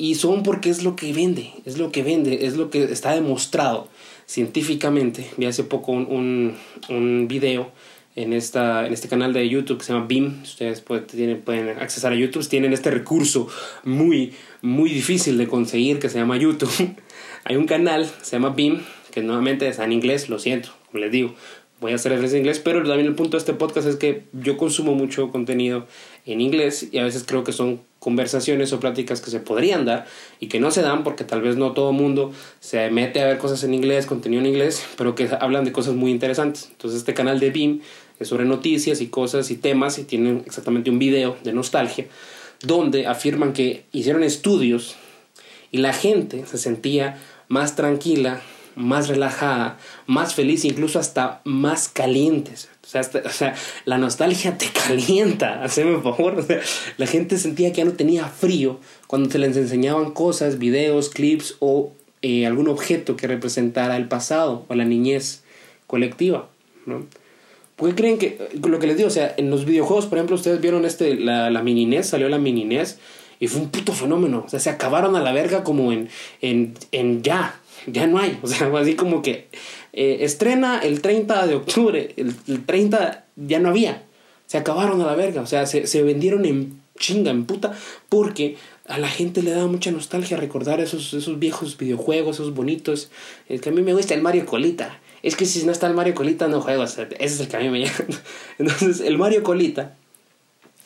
Y 0.00 0.14
son 0.14 0.44
porque 0.44 0.70
es 0.70 0.84
lo 0.84 0.94
que 0.94 1.12
vende, 1.12 1.52
es 1.64 1.76
lo 1.76 1.90
que 1.90 2.04
vende, 2.04 2.46
es 2.46 2.56
lo 2.56 2.70
que 2.70 2.84
está 2.84 3.14
demostrado 3.14 3.88
científicamente. 4.26 5.28
Vi 5.36 5.46
hace 5.46 5.64
poco 5.64 5.90
un, 5.90 6.06
un, 6.06 6.56
un 6.88 7.26
video 7.26 7.72
en, 8.14 8.32
esta, 8.32 8.86
en 8.86 8.92
este 8.92 9.08
canal 9.08 9.32
de 9.32 9.48
YouTube 9.48 9.78
que 9.78 9.84
se 9.84 9.92
llama 9.92 10.06
BIM. 10.06 10.42
Ustedes 10.42 10.80
pueden, 10.80 11.06
tienen, 11.06 11.40
pueden 11.40 11.68
accesar 11.78 12.12
a 12.12 12.16
YouTube. 12.16 12.46
Tienen 12.48 12.72
este 12.72 12.90
recurso 12.90 13.48
muy, 13.84 14.34
muy 14.62 14.90
difícil 14.90 15.38
de 15.38 15.48
conseguir 15.48 15.98
que 15.98 16.08
se 16.08 16.18
llama 16.18 16.36
YouTube. 16.36 16.70
Hay 17.44 17.56
un 17.56 17.66
canal, 17.66 18.08
se 18.22 18.32
llama 18.32 18.50
BIM, 18.50 18.82
que 19.12 19.22
nuevamente 19.22 19.68
está 19.68 19.84
en 19.84 19.92
inglés, 19.92 20.28
lo 20.28 20.38
siento, 20.38 20.70
como 20.90 21.00
les 21.02 21.12
digo, 21.12 21.34
voy 21.80 21.92
a 21.92 21.94
hacer 21.94 22.10
referencia 22.10 22.36
en 22.36 22.42
inglés, 22.42 22.58
pero 22.58 22.82
también 22.82 23.06
el 23.06 23.14
punto 23.14 23.36
de 23.36 23.38
este 23.38 23.54
podcast 23.54 23.86
es 23.86 23.96
que 23.96 24.24
yo 24.32 24.56
consumo 24.56 24.94
mucho 24.94 25.30
contenido 25.30 25.86
en 26.26 26.40
inglés 26.40 26.88
y 26.90 26.98
a 26.98 27.04
veces 27.04 27.24
creo 27.26 27.44
que 27.44 27.52
son 27.52 27.80
conversaciones 28.00 28.72
o 28.72 28.80
pláticas 28.80 29.20
que 29.20 29.30
se 29.30 29.40
podrían 29.40 29.84
dar 29.84 30.06
y 30.40 30.48
que 30.48 30.60
no 30.60 30.70
se 30.70 30.82
dan 30.82 31.04
porque 31.04 31.24
tal 31.24 31.40
vez 31.40 31.56
no 31.56 31.72
todo 31.72 31.92
mundo 31.92 32.32
se 32.60 32.90
mete 32.90 33.20
a 33.20 33.26
ver 33.26 33.38
cosas 33.38 33.62
en 33.64 33.74
inglés, 33.74 34.06
contenido 34.06 34.40
en 34.40 34.46
inglés, 34.46 34.84
pero 34.96 35.14
que 35.14 35.28
hablan 35.40 35.64
de 35.64 35.72
cosas 35.72 35.94
muy 35.94 36.10
interesantes. 36.10 36.68
Entonces 36.70 37.00
este 37.00 37.14
canal 37.14 37.38
de 37.38 37.50
BIM 37.50 37.80
es 38.18 38.28
sobre 38.28 38.44
noticias 38.44 39.00
y 39.00 39.08
cosas 39.08 39.50
y 39.50 39.56
temas 39.56 39.98
y 39.98 40.04
tienen 40.04 40.42
exactamente 40.46 40.90
un 40.90 40.98
video 40.98 41.36
de 41.44 41.52
nostalgia 41.52 42.06
donde 42.62 43.06
afirman 43.06 43.52
que 43.52 43.84
hicieron 43.92 44.24
estudios 44.24 44.96
y 45.70 45.78
la 45.78 45.92
gente 45.92 46.44
se 46.46 46.58
sentía 46.58 47.20
más 47.46 47.76
tranquila 47.76 48.40
más 48.78 49.08
relajada, 49.08 49.78
más 50.06 50.34
feliz, 50.34 50.64
incluso 50.64 50.98
hasta 50.98 51.40
más 51.44 51.88
calientes. 51.88 52.68
O 52.82 53.30
sea, 53.30 53.54
la 53.84 53.98
nostalgia 53.98 54.56
te 54.56 54.66
calienta, 54.86 55.62
haceme 55.62 56.00
favor. 56.00 56.44
la 56.96 57.06
gente 57.06 57.36
sentía 57.36 57.72
que 57.72 57.78
ya 57.78 57.84
no 57.84 57.92
tenía 57.92 58.26
frío 58.26 58.80
cuando 59.06 59.30
se 59.30 59.38
les 59.38 59.56
enseñaban 59.56 60.12
cosas, 60.12 60.58
videos, 60.58 61.10
clips 61.10 61.56
o 61.58 61.92
eh, 62.22 62.46
algún 62.46 62.68
objeto 62.68 63.16
que 63.16 63.26
representara 63.26 63.96
el 63.96 64.08
pasado 64.08 64.64
o 64.68 64.74
la 64.74 64.84
niñez 64.84 65.42
colectiva. 65.86 66.48
¿no? 66.86 67.06
¿Por 67.76 67.90
qué 67.90 67.94
creen 67.94 68.18
que, 68.18 68.48
lo 68.66 68.78
que 68.78 68.86
les 68.86 68.96
digo, 68.96 69.08
o 69.08 69.12
sea, 69.12 69.34
en 69.36 69.50
los 69.50 69.64
videojuegos, 69.64 70.06
por 70.06 70.18
ejemplo, 70.18 70.36
ustedes 70.36 70.60
vieron 70.60 70.84
este, 70.84 71.14
la, 71.14 71.50
la 71.50 71.62
mini 71.62 71.84
NES, 71.84 72.08
salió 72.08 72.28
la 72.28 72.38
mini 72.38 72.64
NES 72.64 72.98
y 73.40 73.48
fue 73.48 73.60
un 73.60 73.70
puto 73.70 73.92
fenómeno. 73.92 74.44
O 74.46 74.48
sea, 74.48 74.60
se 74.60 74.70
acabaron 74.70 75.14
a 75.16 75.20
la 75.20 75.32
verga 75.32 75.62
como 75.62 75.92
en, 75.92 76.08
en, 76.40 76.74
en 76.92 77.22
ya 77.22 77.60
ya 77.86 78.06
no 78.06 78.18
hay. 78.18 78.38
O 78.42 78.46
sea, 78.46 78.70
así 78.78 78.94
como 78.94 79.22
que 79.22 79.48
eh, 79.92 80.18
estrena 80.20 80.80
el 80.80 81.00
30 81.00 81.46
de 81.46 81.54
octubre, 81.54 82.14
el, 82.16 82.64
30 82.64 83.24
ya 83.36 83.58
no 83.58 83.70
había. 83.70 84.04
Se 84.46 84.58
acabaron 84.58 85.00
a 85.02 85.06
la 85.06 85.14
verga. 85.14 85.42
O 85.42 85.46
sea, 85.46 85.66
se, 85.66 85.86
se 85.86 86.02
vendieron 86.02 86.44
en 86.44 86.80
chinga, 86.98 87.30
en 87.30 87.44
puta, 87.44 87.76
porque 88.08 88.56
a 88.86 88.98
la 88.98 89.08
gente 89.08 89.42
le 89.42 89.50
da 89.50 89.66
mucha 89.66 89.90
nostalgia 89.90 90.36
recordar 90.36 90.80
esos, 90.80 91.12
esos 91.14 91.38
viejos 91.38 91.76
videojuegos, 91.76 92.36
esos 92.36 92.54
bonitos. 92.54 93.10
Es 93.48 93.60
que 93.60 93.68
a 93.68 93.72
mí 93.72 93.82
me 93.82 93.94
gusta 93.94 94.14
el 94.14 94.22
Mario 94.22 94.46
Colita. 94.46 94.98
Es 95.22 95.36
que 95.36 95.46
si 95.46 95.64
no 95.64 95.72
está 95.72 95.86
el 95.86 95.94
Mario 95.94 96.14
Colita 96.14 96.48
no 96.48 96.60
juego. 96.60 96.84
ese 96.84 97.08
es 97.18 97.40
el 97.40 97.48
que 97.48 97.56
a 97.56 97.60
mí 97.60 97.68
me 97.68 97.80
llama. 97.80 97.98
Entonces, 98.58 99.00
el 99.00 99.18
Mario 99.18 99.42
Colita 99.42 99.94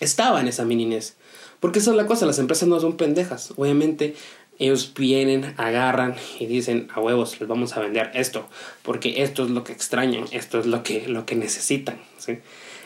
estaba 0.01 0.41
en 0.41 0.49
esa 0.49 0.65
mini 0.65 0.87
NES. 0.87 1.17
Porque 1.61 1.79
esa 1.79 1.93
es 1.93 1.97
la 1.97 2.07
cosa, 2.07 2.27
las 2.27 2.41
empresas 2.41 2.69
no 2.69 2.81
son 2.81 2.97
pendejas. 2.97 3.53
Obviamente 3.57 4.17
ellos 4.59 4.93
vienen, 4.95 5.55
agarran 5.57 6.15
y 6.39 6.47
dicen 6.47 6.89
a 6.95 7.01
huevos, 7.01 7.41
les 7.41 7.49
vamos 7.49 7.77
a 7.77 7.81
vender 7.81 8.11
esto, 8.15 8.47
porque 8.83 9.23
esto 9.23 9.45
es 9.45 9.51
lo 9.51 9.65
que 9.65 9.73
extrañan, 9.73 10.25
esto 10.31 10.59
es 10.59 10.67
lo 10.67 10.83
que, 10.83 11.09
lo 11.09 11.27
que 11.27 11.35
necesitan. 11.35 11.99
¿sí? 12.19 12.39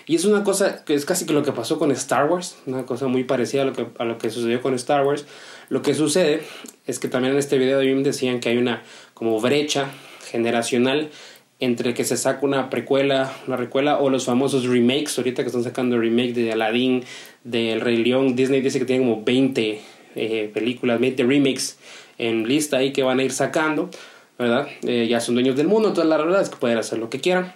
Y 0.07 0.15
es 0.15 0.25
una 0.25 0.45
cosa 0.45 0.85
que 0.85 0.95
es 0.95 1.05
casi 1.05 1.27
que 1.27 1.33
lo 1.33 1.43
que 1.43 1.53
pasó 1.53 1.79
con 1.79 1.91
Star 1.91 2.31
Wars, 2.31 2.57
una 2.67 2.87
cosa 2.87 3.09
muy 3.09 3.25
parecida 3.25 3.63
a 3.63 3.65
lo 3.65 3.73
que, 3.73 3.87
a 3.99 4.05
lo 4.05 4.19
que 4.19 4.31
sucedió 4.31 4.63
con 4.63 4.73
Star 4.75 5.05
Wars. 5.05 5.27
Lo 5.69 5.83
que 5.83 5.95
sucede 5.95 6.43
es 6.87 7.01
que 7.01 7.09
también 7.09 7.33
en 7.33 7.41
este 7.41 7.59
video 7.59 7.81
de 7.81 7.95
decían 8.03 8.39
que 8.39 8.51
hay 8.51 8.57
una 8.57 8.85
como 9.15 9.41
brecha 9.41 9.91
generacional 10.31 11.11
entre 11.59 11.95
que 11.95 12.05
se 12.05 12.17
saca 12.17 12.45
una 12.45 12.71
precuela, 12.71 13.33
una 13.47 13.57
recuela 13.57 13.99
o 13.99 14.11
los 14.11 14.27
famosos 14.27 14.67
remakes, 14.67 15.19
ahorita 15.19 15.43
que 15.43 15.49
están 15.49 15.65
sacando 15.65 15.99
remake 15.99 16.35
de 16.35 16.53
Aladdin, 16.53 17.03
del 17.45 17.81
Rey 17.81 17.97
León, 17.97 18.37
Disney 18.37 18.61
dice 18.61 18.79
que 18.79 18.85
tiene 18.85 19.05
como 19.05 19.25
20 19.25 19.81
eh, 20.17 20.51
películas, 20.53 20.99
20 20.99 21.23
remakes 21.25 21.77
en 22.19 22.49
lista 22.49 22.79
ahí 22.79 22.93
que 22.93 23.03
van 23.03 23.21
a 23.21 23.23
ir 23.23 23.33
sacando, 23.33 23.91
¿verdad? 24.39 24.67
Eh, 24.83 25.07
ya 25.09 25.21
son 25.21 25.35
dueños 25.35 25.57
del 25.57 25.67
mundo, 25.69 25.89
entonces 25.89 26.09
la 26.09 26.17
verdad 26.17 26.41
es 26.41 26.49
que 26.49 26.57
pueden 26.57 26.79
hacer 26.79 26.99
lo 26.99 27.11
que 27.11 27.21
quieran. 27.21 27.53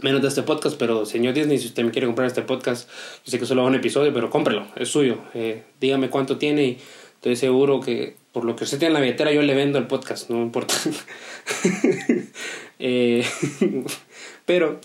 Menos 0.00 0.22
de 0.22 0.28
este 0.28 0.42
podcast, 0.42 0.78
pero 0.78 1.04
señor 1.06 1.34
Disney, 1.34 1.58
si 1.58 1.66
usted 1.66 1.84
me 1.84 1.90
quiere 1.90 2.06
comprar 2.06 2.26
este 2.26 2.42
podcast, 2.42 2.88
yo 3.24 3.30
sé 3.30 3.38
que 3.38 3.46
solo 3.46 3.62
va 3.62 3.68
un 3.68 3.74
episodio, 3.74 4.12
pero 4.12 4.30
cómprelo, 4.30 4.66
es 4.76 4.88
suyo. 4.88 5.18
Eh, 5.34 5.62
dígame 5.80 6.08
cuánto 6.08 6.38
tiene 6.38 6.64
y 6.64 6.78
estoy 7.16 7.36
seguro 7.36 7.80
que 7.80 8.16
por 8.32 8.44
lo 8.44 8.56
que 8.56 8.64
usted 8.64 8.78
tiene 8.78 8.90
en 8.90 8.94
la 8.94 9.00
billetera 9.00 9.32
yo 9.32 9.42
le 9.42 9.54
vendo 9.54 9.78
el 9.78 9.86
podcast, 9.86 10.30
no 10.30 10.40
importa. 10.40 10.74
pero 14.46 14.80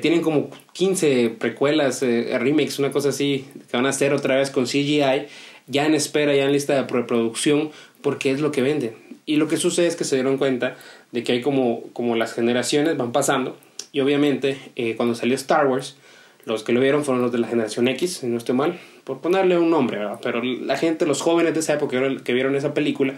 tienen 0.00 0.22
como 0.22 0.48
15 0.72 1.36
precuelas, 1.38 2.00
remakes, 2.00 2.78
una 2.78 2.90
cosa 2.90 3.10
así, 3.10 3.44
que 3.70 3.76
van 3.76 3.84
a 3.84 3.90
hacer 3.90 4.14
otra 4.14 4.36
vez 4.36 4.50
con 4.50 4.64
CGI 4.64 5.26
ya 5.66 5.86
en 5.86 5.94
espera, 5.94 6.34
ya 6.34 6.44
en 6.44 6.52
lista 6.52 6.74
de 6.74 6.84
preproducción, 6.84 7.70
porque 8.02 8.30
es 8.30 8.40
lo 8.40 8.52
que 8.52 8.62
vende. 8.62 8.96
Y 9.26 9.36
lo 9.36 9.48
que 9.48 9.56
sucede 9.56 9.86
es 9.86 9.96
que 9.96 10.04
se 10.04 10.16
dieron 10.16 10.36
cuenta 10.36 10.76
de 11.12 11.22
que 11.22 11.32
hay 11.32 11.40
como, 11.40 11.84
como 11.92 12.16
las 12.16 12.34
generaciones 12.34 12.96
van 12.96 13.12
pasando, 13.12 13.56
y 13.92 14.00
obviamente 14.00 14.58
eh, 14.76 14.96
cuando 14.96 15.14
salió 15.14 15.34
Star 15.34 15.66
Wars, 15.66 15.96
los 16.44 16.62
que 16.62 16.72
lo 16.72 16.80
vieron 16.80 17.04
fueron 17.04 17.22
los 17.22 17.32
de 17.32 17.38
la 17.38 17.48
generación 17.48 17.88
X, 17.88 18.18
si 18.18 18.26
no 18.26 18.36
estoy 18.36 18.54
mal, 18.54 18.78
por 19.04 19.20
ponerle 19.20 19.58
un 19.58 19.70
nombre, 19.70 20.00
pero 20.22 20.42
la 20.42 20.76
gente, 20.76 21.06
los 21.06 21.22
jóvenes 21.22 21.54
de 21.54 21.60
esa 21.60 21.74
época 21.74 21.98
que 22.22 22.32
vieron 22.32 22.54
esa 22.56 22.74
película, 22.74 23.14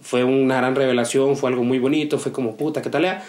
fue 0.00 0.24
una 0.24 0.56
gran 0.56 0.74
revelación, 0.74 1.36
fue 1.36 1.50
algo 1.50 1.64
muy 1.64 1.78
bonito, 1.78 2.18
fue 2.18 2.32
como 2.32 2.56
puta, 2.56 2.82
¿qué 2.82 2.90
tal? 2.90 3.22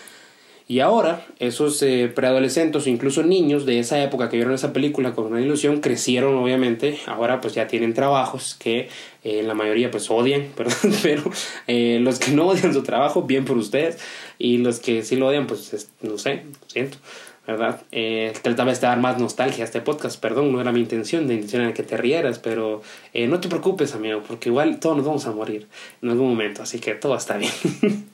Y 0.67 0.79
ahora, 0.79 1.25
esos 1.39 1.81
eh, 1.81 2.11
preadolescentes 2.13 2.85
o 2.85 2.89
incluso 2.89 3.23
niños 3.23 3.65
de 3.65 3.79
esa 3.79 4.01
época 4.01 4.29
que 4.29 4.37
vieron 4.37 4.53
esa 4.53 4.73
película 4.73 5.13
con 5.13 5.25
una 5.25 5.41
ilusión, 5.41 5.81
crecieron 5.81 6.35
obviamente, 6.35 6.99
ahora 7.05 7.41
pues 7.41 7.53
ya 7.53 7.67
tienen 7.67 7.93
trabajos 7.93 8.55
que 8.57 8.89
eh, 9.23 9.43
la 9.43 9.53
mayoría 9.53 9.91
pues 9.91 10.09
odian, 10.09 10.47
perdón, 10.55 10.93
pero 11.01 11.23
eh, 11.67 11.99
los 12.01 12.19
que 12.19 12.31
no 12.31 12.47
odian 12.47 12.73
su 12.73 12.83
trabajo, 12.83 13.23
bien 13.23 13.45
por 13.45 13.57
ustedes, 13.57 13.99
y 14.39 14.57
los 14.59 14.79
que 14.79 15.03
sí 15.03 15.15
lo 15.15 15.27
odian, 15.27 15.47
pues 15.47 15.89
no 16.01 16.17
sé, 16.17 16.43
lo 16.61 16.69
siento. 16.69 16.97
¿verdad? 17.45 17.81
Eh, 17.91 18.33
trataba 18.41 18.71
de 18.71 18.79
dar 18.79 18.99
más 18.99 19.19
nostalgia 19.19 19.63
a 19.63 19.65
este 19.65 19.81
podcast, 19.81 20.19
perdón, 20.19 20.51
no 20.51 20.61
era 20.61 20.71
mi 20.71 20.79
intención, 20.79 21.27
la 21.27 21.33
intención 21.33 21.63
era 21.63 21.73
que 21.73 21.83
te 21.83 21.97
rieras, 21.97 22.39
pero 22.39 22.81
eh, 23.13 23.27
no 23.27 23.39
te 23.39 23.49
preocupes, 23.49 23.93
amigo, 23.93 24.23
porque 24.25 24.49
igual 24.49 24.79
todos 24.79 24.97
nos 24.97 25.05
vamos 25.05 25.25
a 25.27 25.31
morir 25.31 25.67
en 26.01 26.09
algún 26.09 26.29
momento, 26.29 26.63
así 26.63 26.79
que 26.79 26.95
todo 26.95 27.15
está 27.15 27.37
bien. 27.37 27.51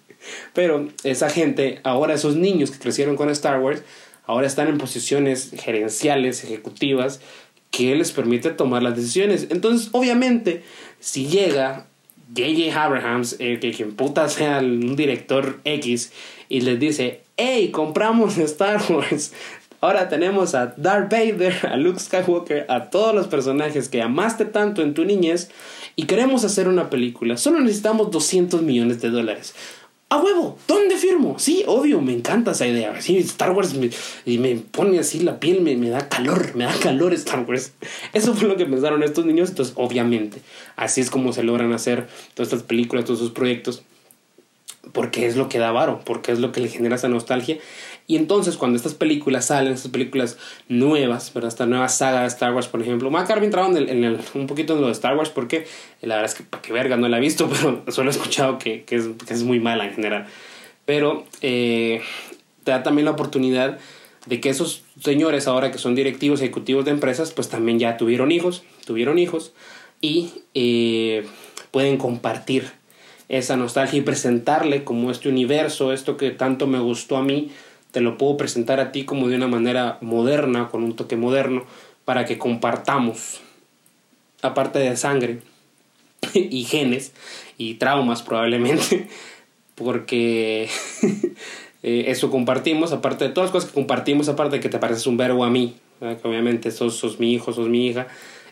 pero 0.54 0.90
esa 1.04 1.30
gente, 1.30 1.80
ahora 1.84 2.14
esos 2.14 2.36
niños 2.36 2.72
que 2.72 2.80
crecieron 2.80 3.16
con 3.16 3.30
Star 3.30 3.60
Wars, 3.60 3.84
ahora 4.26 4.48
están 4.48 4.68
en 4.68 4.78
posiciones 4.78 5.52
gerenciales, 5.58 6.44
ejecutivas, 6.44 7.20
que 7.72 7.96
les 7.96 8.12
permite 8.12 8.50
tomar 8.52 8.84
las 8.84 8.96
decisiones. 8.96 9.48
Entonces, 9.50 9.90
obviamente, 9.92 10.64
si 11.00 11.28
llega 11.28 11.88
J.J. 12.36 12.84
Abrahams, 12.84 13.36
eh, 13.40 13.60
que 13.60 13.72
quien 13.72 13.96
puta 13.96 14.28
sea 14.30 14.60
un 14.60 14.96
director 14.96 15.60
X, 15.64 16.12
y 16.48 16.62
les 16.62 16.80
dice, 16.80 17.22
hey, 17.38 17.70
compramos 17.72 18.38
Star 18.38 18.82
Wars. 18.90 19.34
Ahora 19.82 20.10
tenemos 20.10 20.56
a 20.56 20.74
Darth 20.76 21.10
Vader, 21.10 21.56
a 21.72 21.78
Luke 21.78 22.00
Skywalker, 22.00 22.66
a 22.68 22.90
todos 22.90 23.16
los 23.16 23.28
personajes 23.28 23.88
que 23.88 24.02
amaste 24.02 24.44
tanto 24.44 24.82
en 24.82 24.94
tu 24.94 25.06
niñez 25.06 25.50
y 25.96 26.04
queremos 26.04 26.44
hacer 26.44 26.68
una 26.68 26.90
película. 26.90 27.38
Solo 27.38 27.62
necesitamos 27.62 28.12
200 28.12 28.62
millones 28.62 29.02
de 29.02 29.10
dólares. 29.10 29.56
¡A 30.12 30.18
huevo! 30.18 30.58
¿Dónde 30.68 30.98
firmo? 30.98 31.38
Sí, 31.38 31.63
obvio, 31.68 32.01
me 32.01 32.13
encanta 32.13 32.51
esa 32.51 32.66
idea. 32.66 33.00
Sí, 33.00 33.18
Star 33.18 33.51
Wars 33.51 33.75
me, 33.75 33.92
y 34.25 34.39
me 34.39 34.56
pone 34.56 34.98
así 34.98 35.20
la 35.20 35.39
piel, 35.39 35.62
me, 35.62 35.78
me 35.78 35.89
da 35.89 36.10
calor, 36.10 36.56
me 36.56 36.63
da 36.63 36.74
calor 36.80 37.13
Star 37.13 37.46
Wars. 37.48 37.74
Eso 38.13 38.34
fue 38.34 38.48
lo 38.48 38.58
que 38.58 38.66
pensaron 38.66 39.04
estos 39.04 39.28
niños. 39.28 39.50
Entonces, 39.50 39.75
obviamente, 39.78 40.42
así 40.75 41.01
es 41.01 41.12
como 41.12 41.32
se 41.32 41.44
logran 41.44 41.74
hacer 41.74 42.08
todas 42.34 42.51
estas 42.51 42.63
películas, 42.63 43.06
todos 43.06 43.20
sus 43.20 43.32
proyectos 43.32 43.84
porque 44.91 45.27
es 45.27 45.36
lo 45.36 45.50
que 45.50 45.59
da 45.59 45.71
varo, 45.71 46.01
porque 46.05 46.31
es 46.31 46.39
lo 46.39 46.51
que 46.51 46.62
le 46.62 46.69
genera 46.69 46.95
esa 46.95 47.09
nostalgia. 47.09 47.57
Y 48.07 48.15
entonces 48.15 48.57
cuando 48.57 48.75
estas 48.75 48.95
películas 48.95 49.45
salen, 49.45 49.74
estas 49.74 49.91
películas 49.91 50.38
nuevas, 50.67 51.31
¿verdad? 51.33 51.50
Esta 51.50 51.65
nueva 51.65 51.89
saga 51.89 52.21
de 52.21 52.27
Star 52.27 52.53
Wars, 52.53 52.67
por 52.67 52.81
ejemplo, 52.81 53.12
me 53.12 53.24
bien 53.24 53.55
a 53.55 53.67
en, 53.67 53.77
en 53.89 54.03
el, 54.03 54.19
un 54.33 54.48
poquito 54.48 54.74
en 54.74 54.81
lo 54.81 54.88
de 54.88 54.93
Star 54.93 55.15
Wars 55.15 55.29
porque 55.29 55.67
la 56.01 56.15
verdad 56.15 56.31
es 56.31 56.38
que 56.38 56.43
para 56.43 56.62
qué 56.62 56.74
verga 56.74 56.98
no 56.98 57.07
la 57.07 57.17
he 57.17 57.21
visto, 57.21 57.48
pero 57.53 57.83
solo 57.89 58.09
he 58.09 58.13
escuchado 58.13 58.57
que, 58.57 58.83
que, 58.83 58.95
es, 58.95 59.09
que 59.27 59.33
es, 59.33 59.43
muy 59.43 59.59
mala 59.59 59.86
en 59.86 59.93
general. 59.93 60.25
Pero 60.86 61.25
eh, 61.41 62.01
te 62.63 62.71
da 62.71 62.81
también 62.81 63.05
la 63.05 63.12
oportunidad 63.12 63.77
de 64.25 64.41
que 64.41 64.50
esos 64.50 64.83
señores 65.00 65.48
ahora 65.48 65.71
que 65.71 65.77
son 65.77 65.93
directivos 65.93 66.41
ejecutivos 66.41 66.86
de 66.86 66.91
empresas, 66.91 67.31
pues 67.31 67.50
también 67.50 67.77
ya 67.79 67.98
tuvieron 67.98 68.31
hijos, 68.31 68.63
tuvieron 68.86 69.19
hijos 69.19 69.53
y 70.01 70.31
eh, 70.55 71.27
pueden 71.71 71.98
compartir 71.98 72.78
esa 73.29 73.55
nostalgia 73.55 74.00
y 74.00 74.01
presentarle 74.01 74.83
como 74.83 75.12
este 75.12 75.29
universo, 75.29 75.93
esto 75.93 76.17
que 76.17 76.31
tanto 76.31 76.65
me 76.67 76.79
gustó 76.79 77.15
a 77.15 77.24
mí, 77.24 77.51
te 77.91 78.01
lo 78.01 78.17
puedo 78.17 78.38
presentar 78.38 78.79
a 78.79 78.91
ti 78.91 79.05
como 79.05 79.29
de 79.29 79.36
una 79.36 79.48
manera 79.48 80.00
moderna, 80.01 80.69
con 80.69 80.83
un 80.83 80.95
toque 80.95 81.15
moderno, 81.15 81.63
para 82.05 82.25
que 82.25 82.39
compartamos, 82.39 83.41
aparte 84.41 84.79
de 84.79 84.98
sangre 84.98 85.41
y 86.33 86.63
genes 86.63 87.13
y 87.57 87.75
traumas 87.75 88.24
probablemente, 88.24 89.07
porque 89.75 90.67
eh, 91.83 92.05
eso 92.07 92.31
compartimos, 92.31 92.93
aparte 92.93 93.25
de 93.25 93.31
todas 93.31 93.50
las 93.50 93.51
cosas 93.51 93.69
que 93.69 93.75
compartimos, 93.75 94.27
aparte 94.27 94.55
de 94.55 94.62
que 94.62 94.69
te 94.69 94.79
pareces 94.79 95.05
un 95.05 95.17
verbo 95.17 95.43
a 95.43 95.51
mí, 95.51 95.75
que 96.00 96.27
obviamente 96.27 96.71
sos, 96.71 96.95
sos 96.95 97.19
mi 97.19 97.33
hijo, 97.33 97.53
sos 97.53 97.67
mi 97.67 97.88
hija, 97.88 98.07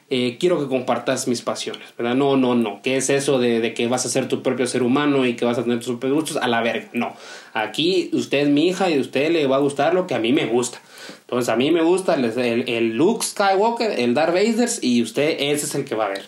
eh, 0.09 0.37
quiero 0.39 0.57
que 0.59 0.67
compartas 0.67 1.27
mis 1.27 1.41
pasiones, 1.41 1.89
¿verdad? 1.97 2.15
No, 2.15 2.37
no, 2.37 2.55
no. 2.55 2.81
¿Qué 2.81 2.95
es 2.95 3.09
eso 3.09 3.39
de, 3.39 3.59
de, 3.59 3.73
que 3.73 3.87
vas 3.87 4.05
a 4.05 4.09
ser 4.09 4.29
tu 4.29 4.41
propio 4.41 4.65
ser 4.65 4.81
humano 4.81 5.25
y 5.25 5.35
que 5.35 5.43
vas 5.43 5.57
a 5.57 5.63
tener 5.63 5.79
tus 5.79 5.87
propios 5.87 6.13
gustos? 6.13 6.37
A 6.37 6.47
la 6.47 6.61
verga, 6.61 6.87
no. 6.93 7.13
Aquí 7.53 8.09
usted 8.13 8.39
es 8.39 8.47
mi 8.47 8.67
hija 8.67 8.89
y 8.89 8.97
a 8.97 9.01
usted 9.01 9.31
le 9.31 9.47
va 9.47 9.57
a 9.57 9.59
gustar 9.59 9.93
lo 9.93 10.07
que 10.07 10.15
a 10.15 10.19
mí 10.19 10.31
me 10.31 10.45
gusta. 10.45 10.81
Entonces 11.21 11.49
a 11.49 11.57
mí 11.57 11.71
me 11.71 11.81
gusta 11.81 12.13
el, 12.13 12.25
el, 12.25 12.69
el 12.69 12.95
Luke 12.95 13.25
Skywalker, 13.25 13.99
el 13.99 14.13
Darth 14.13 14.33
Vader 14.33 14.69
y 14.81 15.01
usted 15.01 15.35
ese 15.39 15.65
es 15.65 15.75
el 15.75 15.83
que 15.83 15.95
va 15.95 16.05
a 16.05 16.09
ver. 16.09 16.25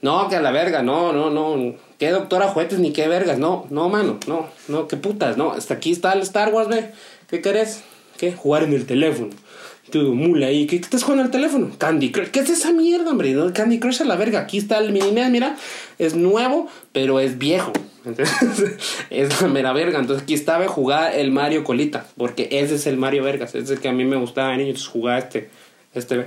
No, 0.00 0.28
que 0.28 0.36
a 0.36 0.42
la 0.42 0.52
verga, 0.52 0.82
no, 0.82 1.12
no, 1.12 1.30
no. 1.30 1.74
¿Qué 1.98 2.10
doctora 2.10 2.48
juguetes 2.48 2.78
ni 2.78 2.92
qué 2.92 3.08
vergas? 3.08 3.38
No, 3.38 3.66
no, 3.70 3.88
mano, 3.88 4.18
no, 4.26 4.48
no, 4.68 4.86
qué 4.86 4.96
putas, 4.96 5.36
no. 5.36 5.52
Hasta 5.52 5.74
aquí 5.74 5.90
está 5.90 6.12
el 6.12 6.20
Star 6.22 6.52
Wars, 6.52 6.68
ve. 6.68 6.90
¿Qué 7.28 7.40
querés? 7.40 7.82
¿Qué? 8.16 8.32
Jugar 8.32 8.62
en 8.62 8.72
el 8.74 8.86
teléfono 8.86 9.30
tu 9.92 10.14
mula 10.14 10.46
ahí, 10.46 10.66
¿qué 10.66 10.76
estás 10.76 11.02
jugando 11.02 11.24
al 11.24 11.30
teléfono? 11.30 11.70
Candy 11.76 12.10
Crush, 12.10 12.28
¿qué 12.28 12.40
es 12.40 12.48
esa 12.48 12.72
mierda, 12.72 13.10
hombre? 13.10 13.36
Candy 13.52 13.78
Crush 13.78 14.00
a 14.00 14.04
la 14.06 14.16
verga, 14.16 14.40
aquí 14.40 14.56
está 14.58 14.78
el 14.78 14.90
mini 14.90 15.12
mira, 15.30 15.56
es 15.98 16.16
nuevo, 16.16 16.66
pero 16.92 17.20
es 17.20 17.38
viejo. 17.38 17.72
Entonces, 18.04 18.74
es 19.10 19.40
la 19.40 19.48
mera 19.48 19.72
verga. 19.72 20.00
Entonces 20.00 20.24
aquí 20.24 20.34
estaba 20.34 20.66
jugar 20.66 21.14
el 21.14 21.30
Mario 21.30 21.62
Colita, 21.62 22.06
porque 22.16 22.48
ese 22.50 22.74
es 22.74 22.86
el 22.88 22.96
Mario 22.96 23.22
Vergas, 23.22 23.50
ese 23.50 23.64
es 23.64 23.70
el 23.70 23.80
que 23.80 23.88
a 23.88 23.92
mí 23.92 24.04
me 24.04 24.16
gustaba 24.16 24.50
de 24.50 24.56
niño, 24.56 24.70
entonces 24.70 24.88
jugaba 24.88 25.18
este, 25.18 25.50
este, 25.94 26.26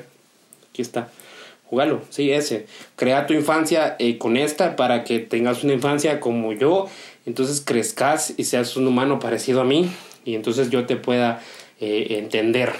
aquí 0.69 0.81
está. 0.81 1.10
Jugalo, 1.65 2.01
sí, 2.12 2.31
ese. 2.31 2.67
Crea 2.95 3.25
tu 3.25 3.34
infancia 3.34 3.95
eh, 4.00 4.17
con 4.17 4.38
esta 4.38 4.75
para 4.75 5.03
que 5.03 5.19
tengas 5.19 5.63
una 5.63 5.74
infancia 5.74 6.19
como 6.19 6.53
yo, 6.53 6.88
entonces 7.25 7.62
crezcas 7.65 8.36
y 8.38 8.43
seas 8.43 8.77
un 8.77 8.88
humano 8.88 9.19
parecido 9.19 9.62
a 9.62 9.65
mí, 9.65 9.89
y 10.24 10.36
entonces 10.36 10.69
yo 10.69 10.86
te 10.86 10.95
pueda 10.95 11.41
eh, 11.81 12.19
entender 12.19 12.74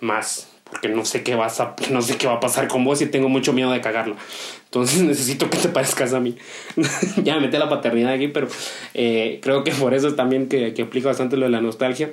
más 0.00 0.48
porque 0.70 0.88
no 0.88 1.04
sé 1.04 1.22
qué 1.22 1.34
vas 1.34 1.60
a 1.60 1.74
no 1.90 2.02
sé 2.02 2.16
qué 2.16 2.26
va 2.26 2.34
a 2.34 2.40
pasar 2.40 2.68
con 2.68 2.84
vos 2.84 3.02
y 3.02 3.06
tengo 3.06 3.28
mucho 3.28 3.52
miedo 3.52 3.70
de 3.72 3.80
cagarlo 3.80 4.16
entonces 4.64 5.02
necesito 5.02 5.50
que 5.50 5.58
te 5.58 5.68
parezcas 5.68 6.12
a 6.12 6.20
mí 6.20 6.36
ya 7.22 7.34
me 7.34 7.42
metí 7.42 7.58
la 7.58 7.68
paternidad 7.68 8.12
aquí 8.12 8.28
pero 8.28 8.48
eh, 8.94 9.40
creo 9.42 9.64
que 9.64 9.72
por 9.72 9.94
eso 9.94 10.08
es 10.08 10.16
también 10.16 10.48
que, 10.48 10.74
que 10.74 10.82
aplica 10.82 11.08
bastante 11.08 11.36
lo 11.36 11.46
de 11.46 11.52
la 11.52 11.60
nostalgia 11.60 12.12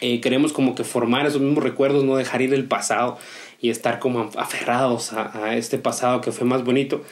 eh, 0.00 0.20
queremos 0.20 0.52
como 0.52 0.74
que 0.74 0.84
formar 0.84 1.26
esos 1.26 1.40
mismos 1.40 1.62
recuerdos 1.62 2.04
no 2.04 2.16
dejar 2.16 2.42
ir 2.42 2.54
el 2.54 2.64
pasado 2.64 3.18
y 3.60 3.70
estar 3.70 3.98
como 3.98 4.30
aferrados 4.36 5.12
a, 5.12 5.44
a 5.44 5.56
este 5.56 5.78
pasado 5.78 6.20
que 6.20 6.32
fue 6.32 6.46
más 6.46 6.64
bonito 6.64 7.02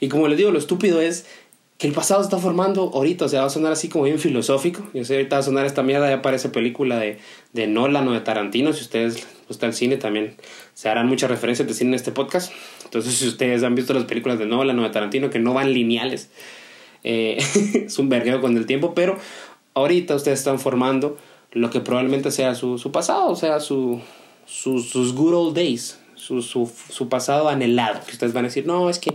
y 0.00 0.08
como 0.08 0.28
les 0.28 0.38
digo 0.38 0.50
lo 0.50 0.58
estúpido 0.58 1.00
es 1.00 1.26
que 1.76 1.86
el 1.86 1.94
pasado 1.94 2.20
está 2.20 2.36
formando 2.36 2.90
ahorita, 2.92 3.24
o 3.24 3.28
sea, 3.30 3.40
va 3.40 3.46
a 3.46 3.50
sonar 3.50 3.72
así 3.72 3.88
como 3.88 4.04
bien 4.04 4.18
filosófico. 4.18 4.86
Yo 4.92 5.02
sé, 5.02 5.14
ahorita 5.14 5.36
va 5.36 5.40
a 5.40 5.42
sonar 5.42 5.64
esta 5.64 5.82
mierda, 5.82 6.10
ya 6.10 6.20
parece 6.20 6.50
película 6.50 6.98
de, 6.98 7.18
de 7.54 7.66
Nolan 7.68 8.06
o 8.06 8.12
de 8.12 8.20
Tarantino. 8.20 8.74
Si 8.74 8.82
ustedes 8.82 9.26
gustan 9.50 9.70
el 9.70 9.74
cine, 9.74 9.96
también 9.96 10.36
se 10.74 10.88
harán 10.88 11.06
muchas 11.06 11.30
referencias 11.30 11.66
de 11.68 11.74
cine 11.74 11.90
en 11.90 11.94
este 11.94 12.12
podcast. 12.12 12.52
Entonces, 12.84 13.14
si 13.14 13.28
ustedes 13.28 13.62
han 13.62 13.74
visto 13.74 13.92
las 13.92 14.04
películas 14.04 14.38
de 14.38 14.46
Nolan 14.46 14.78
o 14.78 14.82
de 14.82 14.90
Tarantino, 14.90 15.28
que 15.28 15.38
no 15.38 15.54
van 15.54 15.72
lineales, 15.72 16.30
eh, 17.04 17.38
es 17.86 17.98
un 17.98 18.08
vergueo 18.08 18.40
con 18.40 18.56
el 18.56 18.66
tiempo, 18.66 18.94
pero 18.94 19.18
ahorita 19.74 20.14
ustedes 20.14 20.38
están 20.38 20.58
formando 20.58 21.18
lo 21.52 21.70
que 21.70 21.80
probablemente 21.80 22.30
sea 22.30 22.54
su, 22.54 22.78
su 22.78 22.92
pasado, 22.92 23.28
o 23.28 23.36
sea, 23.36 23.60
su, 23.60 24.00
sus 24.46 25.14
good 25.14 25.34
old 25.34 25.56
days, 25.56 25.98
su, 26.14 26.42
su, 26.42 26.70
su 26.90 27.08
pasado 27.08 27.48
anhelado, 27.48 28.00
que 28.06 28.12
ustedes 28.12 28.32
van 28.32 28.44
a 28.44 28.48
decir, 28.48 28.66
no, 28.66 28.88
es 28.88 28.98
que 28.98 29.12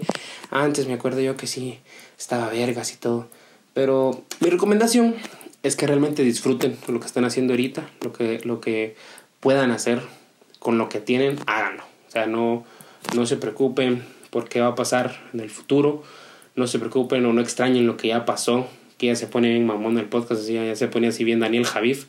antes 0.52 0.88
me 0.88 0.94
acuerdo 0.94 1.22
yo 1.22 1.38
que 1.38 1.48
sí 1.48 1.80
estaba 2.18 2.50
vergas 2.50 2.94
y 2.94 2.98
todo. 2.98 3.28
Pero 3.74 4.24
mi 4.40 4.50
recomendación 4.50 5.16
es 5.64 5.76
que 5.76 5.88
realmente 5.88 6.24
disfruten 6.24 6.78
lo 6.88 7.00
que 7.00 7.08
están 7.08 7.26
haciendo 7.26 7.54
ahorita, 7.54 7.90
lo 8.02 8.14
que, 8.14 8.40
lo 8.44 8.62
que 8.62 8.96
puedan 9.40 9.72
hacer 9.72 10.02
con 10.66 10.80
lo 10.80 10.90
que 10.90 11.00
tienen, 11.00 11.38
háganlo. 11.46 11.84
O 12.08 12.12
sea, 12.12 12.26
no, 12.26 12.66
no 13.16 13.28
se 13.28 13.38
preocupen 13.38 14.04
por 14.32 14.50
qué 14.50 14.62
va 14.62 14.70
a 14.70 14.76
pasar 14.76 15.16
en 15.32 15.42
el 15.42 15.52
futuro, 15.52 16.02
no 16.56 16.66
se 16.66 16.80
preocupen 16.80 17.24
o 17.28 17.34
no 17.34 17.42
extrañen 17.42 17.86
lo 17.86 17.98
que 17.98 18.08
ya 18.08 18.26
pasó, 18.26 18.66
que 18.98 19.06
ya 19.06 19.16
se 19.16 19.28
pone 19.28 19.50
bien 19.50 19.68
mamón 19.68 20.00
el 20.00 20.06
podcast, 20.06 20.42
así, 20.42 20.54
ya 20.54 20.76
se 20.76 20.88
pone 20.88 21.06
así 21.06 21.24
bien 21.24 21.40
Daniel 21.40 21.68
Javif, 21.68 22.08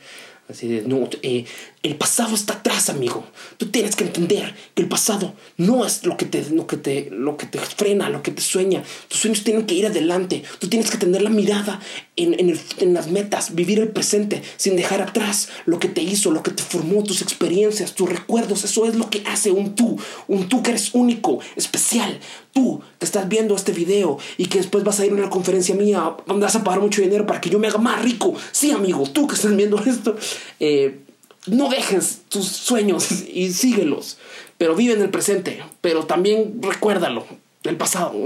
así 0.48 0.68
de, 0.68 0.82
no, 0.82 1.08
eh, 1.22 1.44
el 1.82 1.96
pasado 1.96 2.34
está 2.34 2.54
atrás, 2.54 2.90
amigo. 2.90 3.24
Tú 3.58 3.66
tienes 3.66 3.94
que 3.94 4.04
entender 4.04 4.54
que 4.74 4.82
el 4.82 4.88
pasado 4.88 5.34
no 5.56 5.86
es 5.86 6.04
lo 6.04 6.16
que 6.16 6.26
te, 6.26 6.48
lo 6.50 6.66
que 6.66 6.76
te, 6.76 7.08
lo 7.10 7.36
que 7.36 7.46
te 7.46 7.58
frena, 7.58 8.08
lo 8.08 8.22
que 8.22 8.32
te 8.32 8.42
sueña. 8.42 8.82
Tus 9.08 9.20
sueños 9.20 9.44
tienen 9.44 9.66
que 9.66 9.74
ir 9.74 9.86
adelante. 9.86 10.42
Tú 10.58 10.68
tienes 10.68 10.90
que 10.90 10.98
tener 10.98 11.22
la 11.22 11.30
mirada 11.30 11.80
en, 12.16 12.34
en, 12.40 12.50
el, 12.50 12.60
en 12.78 12.94
las 12.94 13.08
metas, 13.08 13.54
vivir 13.54 13.78
el 13.78 13.88
presente 13.88 14.42
sin 14.56 14.76
dejar 14.76 15.00
atrás 15.00 15.48
lo 15.64 15.78
que 15.78 15.88
te 15.88 16.02
hizo, 16.02 16.30
lo 16.30 16.42
que 16.42 16.50
te 16.50 16.62
formó, 16.62 17.04
tus 17.04 17.22
experiencias, 17.22 17.94
tus 17.94 18.08
recuerdos. 18.08 18.64
Eso 18.64 18.86
es 18.86 18.96
lo 18.96 19.08
que 19.10 19.22
hace 19.26 19.52
un 19.52 19.74
tú, 19.74 19.98
un 20.26 20.48
tú 20.48 20.62
que 20.62 20.70
eres 20.70 20.94
único, 20.94 21.40
especial. 21.54 22.18
Tú 22.56 22.80
que 22.98 23.04
estás 23.04 23.28
viendo 23.28 23.54
este 23.54 23.72
video 23.72 24.18
y 24.38 24.46
que 24.46 24.56
después 24.56 24.82
vas 24.82 24.98
a 24.98 25.04
ir 25.04 25.12
a 25.12 25.16
una 25.16 25.28
conferencia 25.28 25.74
mía 25.74 26.16
donde 26.26 26.44
vas 26.44 26.56
a 26.56 26.64
pagar 26.64 26.80
mucho 26.80 27.02
dinero 27.02 27.26
para 27.26 27.38
que 27.38 27.50
yo 27.50 27.58
me 27.58 27.68
haga 27.68 27.76
más 27.76 28.02
rico. 28.02 28.34
Sí, 28.50 28.70
amigo, 28.70 29.04
tú 29.12 29.26
que 29.26 29.34
estás 29.34 29.54
viendo 29.54 29.78
esto. 29.86 30.16
Eh, 30.58 31.00
no 31.46 31.68
dejes 31.68 32.22
tus 32.30 32.46
sueños 32.46 33.10
y 33.30 33.52
síguelos, 33.52 34.16
pero 34.56 34.74
vive 34.74 34.94
en 34.94 35.02
el 35.02 35.10
presente, 35.10 35.62
pero 35.82 36.06
también 36.06 36.60
recuérdalo 36.62 37.26
del 37.62 37.76
pasado. 37.76 38.14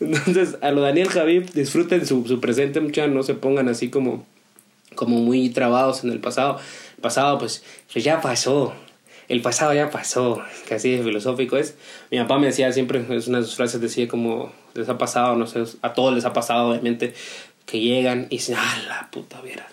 Entonces, 0.00 0.58
a 0.60 0.70
lo 0.70 0.82
Daniel 0.82 1.08
Javif, 1.08 1.54
disfruten 1.54 2.04
su, 2.06 2.26
su 2.28 2.40
presente, 2.40 2.80
muchachos, 2.80 3.14
no 3.14 3.22
se 3.22 3.32
pongan 3.32 3.70
así 3.70 3.88
como 3.88 4.26
como 4.94 5.18
muy 5.18 5.50
trabados 5.50 6.04
en 6.04 6.10
el 6.10 6.20
pasado. 6.20 6.58
El 6.96 7.02
pasado, 7.02 7.38
pues, 7.38 7.62
pues 7.92 8.04
ya 8.04 8.20
pasó. 8.20 8.74
El 9.28 9.40
pasado 9.40 9.72
ya 9.72 9.90
pasó, 9.90 10.42
que 10.68 10.74
así 10.74 10.96
de 10.96 11.02
filosófico 11.02 11.56
es. 11.56 11.76
Mi 12.10 12.18
papá 12.18 12.38
me 12.38 12.46
decía 12.46 12.72
siempre, 12.72 13.04
es 13.10 13.28
una 13.28 13.38
de 13.38 13.44
sus 13.44 13.56
frases, 13.56 13.80
decía 13.80 14.06
como, 14.06 14.52
les 14.74 14.88
ha 14.88 14.98
pasado, 14.98 15.36
no 15.36 15.46
sé, 15.46 15.64
a 15.82 15.92
todos 15.94 16.14
les 16.14 16.24
ha 16.24 16.32
pasado, 16.32 16.70
obviamente, 16.70 17.14
que 17.66 17.80
llegan 17.80 18.26
y 18.30 18.36
dicen, 18.36 18.56
ah, 18.58 18.82
la 18.86 19.10
puta 19.10 19.40
viera. 19.40 19.66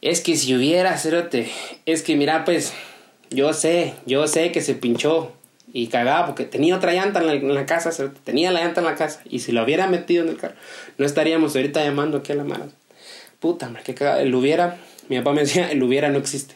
Es 0.00 0.20
que 0.20 0.36
si 0.36 0.54
hubiera, 0.54 0.96
cerote, 0.98 1.50
es 1.86 2.02
que 2.02 2.16
mira, 2.16 2.44
pues, 2.44 2.72
yo 3.30 3.52
sé, 3.52 3.94
yo 4.06 4.26
sé 4.28 4.52
que 4.52 4.60
se 4.60 4.74
pinchó 4.74 5.32
y 5.72 5.88
cagaba 5.88 6.26
porque 6.26 6.44
tenía 6.44 6.76
otra 6.76 6.92
llanta 6.92 7.20
en 7.20 7.54
la, 7.54 7.66
casa, 7.66 7.90
tenía 8.22 8.52
la 8.52 8.60
llanta 8.62 8.80
en 8.80 8.86
la 8.86 8.94
casa 8.94 9.22
y 9.24 9.40
si 9.40 9.50
lo 9.50 9.64
hubiera 9.64 9.88
metido 9.88 10.22
en 10.22 10.28
el 10.28 10.36
carro, 10.36 10.54
no 10.98 11.06
estaríamos 11.06 11.56
ahorita 11.56 11.82
llamando 11.82 12.18
aquí 12.18 12.32
a 12.32 12.36
la 12.36 12.44
mano. 12.44 12.70
Puta, 13.40 13.68
madre, 13.68 13.82
que 13.82 13.94
cagada. 13.94 14.22
El 14.22 14.34
hubiera, 14.34 14.78
mi 15.08 15.18
papá 15.18 15.32
me 15.32 15.40
decía, 15.40 15.70
el 15.70 15.82
hubiera 15.82 16.10
no 16.10 16.18
existe. 16.18 16.54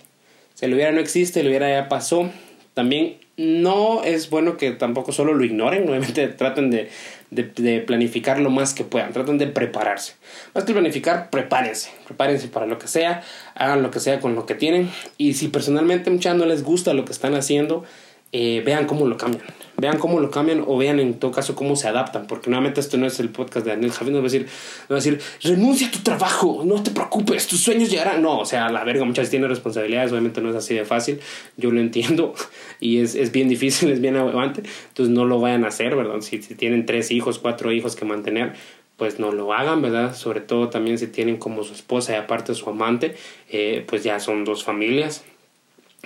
El 0.60 0.74
hubiera 0.74 0.92
no 0.92 1.00
existe, 1.00 1.40
el 1.40 1.48
hubiera 1.48 1.70
ya 1.70 1.88
pasó. 1.88 2.30
También 2.74 3.18
no 3.36 4.02
es 4.02 4.30
bueno 4.30 4.56
que 4.56 4.72
tampoco 4.72 5.12
solo 5.12 5.32
lo 5.32 5.44
ignoren, 5.44 5.88
obviamente 5.88 6.26
traten 6.38 6.70
de, 6.70 6.90
de, 7.30 7.80
planificar 7.80 8.40
lo 8.40 8.50
más 8.50 8.74
que 8.74 8.84
puedan, 8.84 9.12
traten 9.12 9.38
de 9.38 9.46
prepararse. 9.46 10.14
Más 10.54 10.64
que 10.64 10.72
planificar, 10.72 11.30
prepárense, 11.30 11.90
prepárense 12.06 12.48
para 12.48 12.66
lo 12.66 12.78
que 12.78 12.88
sea, 12.88 13.22
hagan 13.54 13.82
lo 13.82 13.90
que 13.90 14.00
sea 14.00 14.20
con 14.20 14.34
lo 14.34 14.44
que 14.44 14.54
tienen 14.54 14.90
y 15.16 15.34
si 15.34 15.48
personalmente 15.48 16.10
muchas 16.10 16.36
no 16.36 16.46
les 16.46 16.64
gusta 16.64 16.94
lo 16.94 17.04
que 17.04 17.12
están 17.12 17.34
haciendo, 17.34 17.84
eh, 18.32 18.62
vean 18.64 18.86
cómo 18.86 19.06
lo 19.06 19.16
cambian. 19.16 19.44
Vean 19.76 19.98
cómo 19.98 20.18
lo 20.18 20.30
cambian 20.30 20.64
o 20.66 20.76
vean 20.76 20.98
en 20.98 21.14
todo 21.14 21.30
caso 21.30 21.54
cómo 21.54 21.76
se 21.76 21.88
adaptan. 21.88 22.26
Porque 22.26 22.50
nuevamente 22.50 22.80
esto 22.80 22.96
no 22.98 23.06
es 23.06 23.20
el 23.20 23.30
podcast 23.30 23.64
de 23.64 23.72
Daniel 23.72 23.92
Javier. 23.92 24.14
No 24.14 24.20
va 24.20 24.26
a 24.26 24.30
decir, 24.30 24.42
no 24.42 24.94
va 24.94 24.96
a 24.96 25.02
decir 25.02 25.20
renuncia 25.42 25.88
a 25.88 25.90
tu 25.90 26.00
trabajo, 26.00 26.62
no 26.64 26.82
te 26.82 26.90
preocupes, 26.90 27.46
tus 27.46 27.60
sueños 27.60 27.90
llegarán. 27.90 28.20
No, 28.20 28.40
o 28.40 28.44
sea, 28.44 28.68
la 28.70 28.84
verga, 28.84 29.04
muchas 29.04 29.22
veces 29.22 29.30
tiene 29.30 29.48
responsabilidades. 29.48 30.10
Obviamente 30.10 30.40
no 30.40 30.50
es 30.50 30.56
así 30.56 30.74
de 30.74 30.84
fácil. 30.84 31.20
Yo 31.56 31.70
lo 31.70 31.80
entiendo 31.80 32.34
y 32.80 32.98
es, 32.98 33.14
es 33.14 33.32
bien 33.32 33.48
difícil, 33.48 33.90
es 33.92 34.00
bien 34.00 34.16
aguante. 34.16 34.62
Entonces 34.88 35.14
no 35.14 35.24
lo 35.24 35.40
vayan 35.40 35.64
a 35.64 35.68
hacer, 35.68 35.96
¿verdad? 35.96 36.20
Si, 36.20 36.42
si 36.42 36.54
tienen 36.54 36.86
tres 36.86 37.10
hijos, 37.10 37.38
cuatro 37.38 37.72
hijos 37.72 37.96
que 37.96 38.04
mantener, 38.04 38.54
pues 38.96 39.20
no 39.20 39.30
lo 39.30 39.54
hagan, 39.54 39.80
¿verdad? 39.80 40.14
Sobre 40.14 40.40
todo 40.40 40.68
también 40.70 40.98
si 40.98 41.06
tienen 41.06 41.36
como 41.36 41.62
su 41.62 41.72
esposa 41.72 42.12
y 42.12 42.16
aparte 42.16 42.54
su 42.54 42.68
amante, 42.68 43.14
eh, 43.48 43.84
pues 43.88 44.02
ya 44.02 44.18
son 44.18 44.44
dos 44.44 44.64
familias 44.64 45.24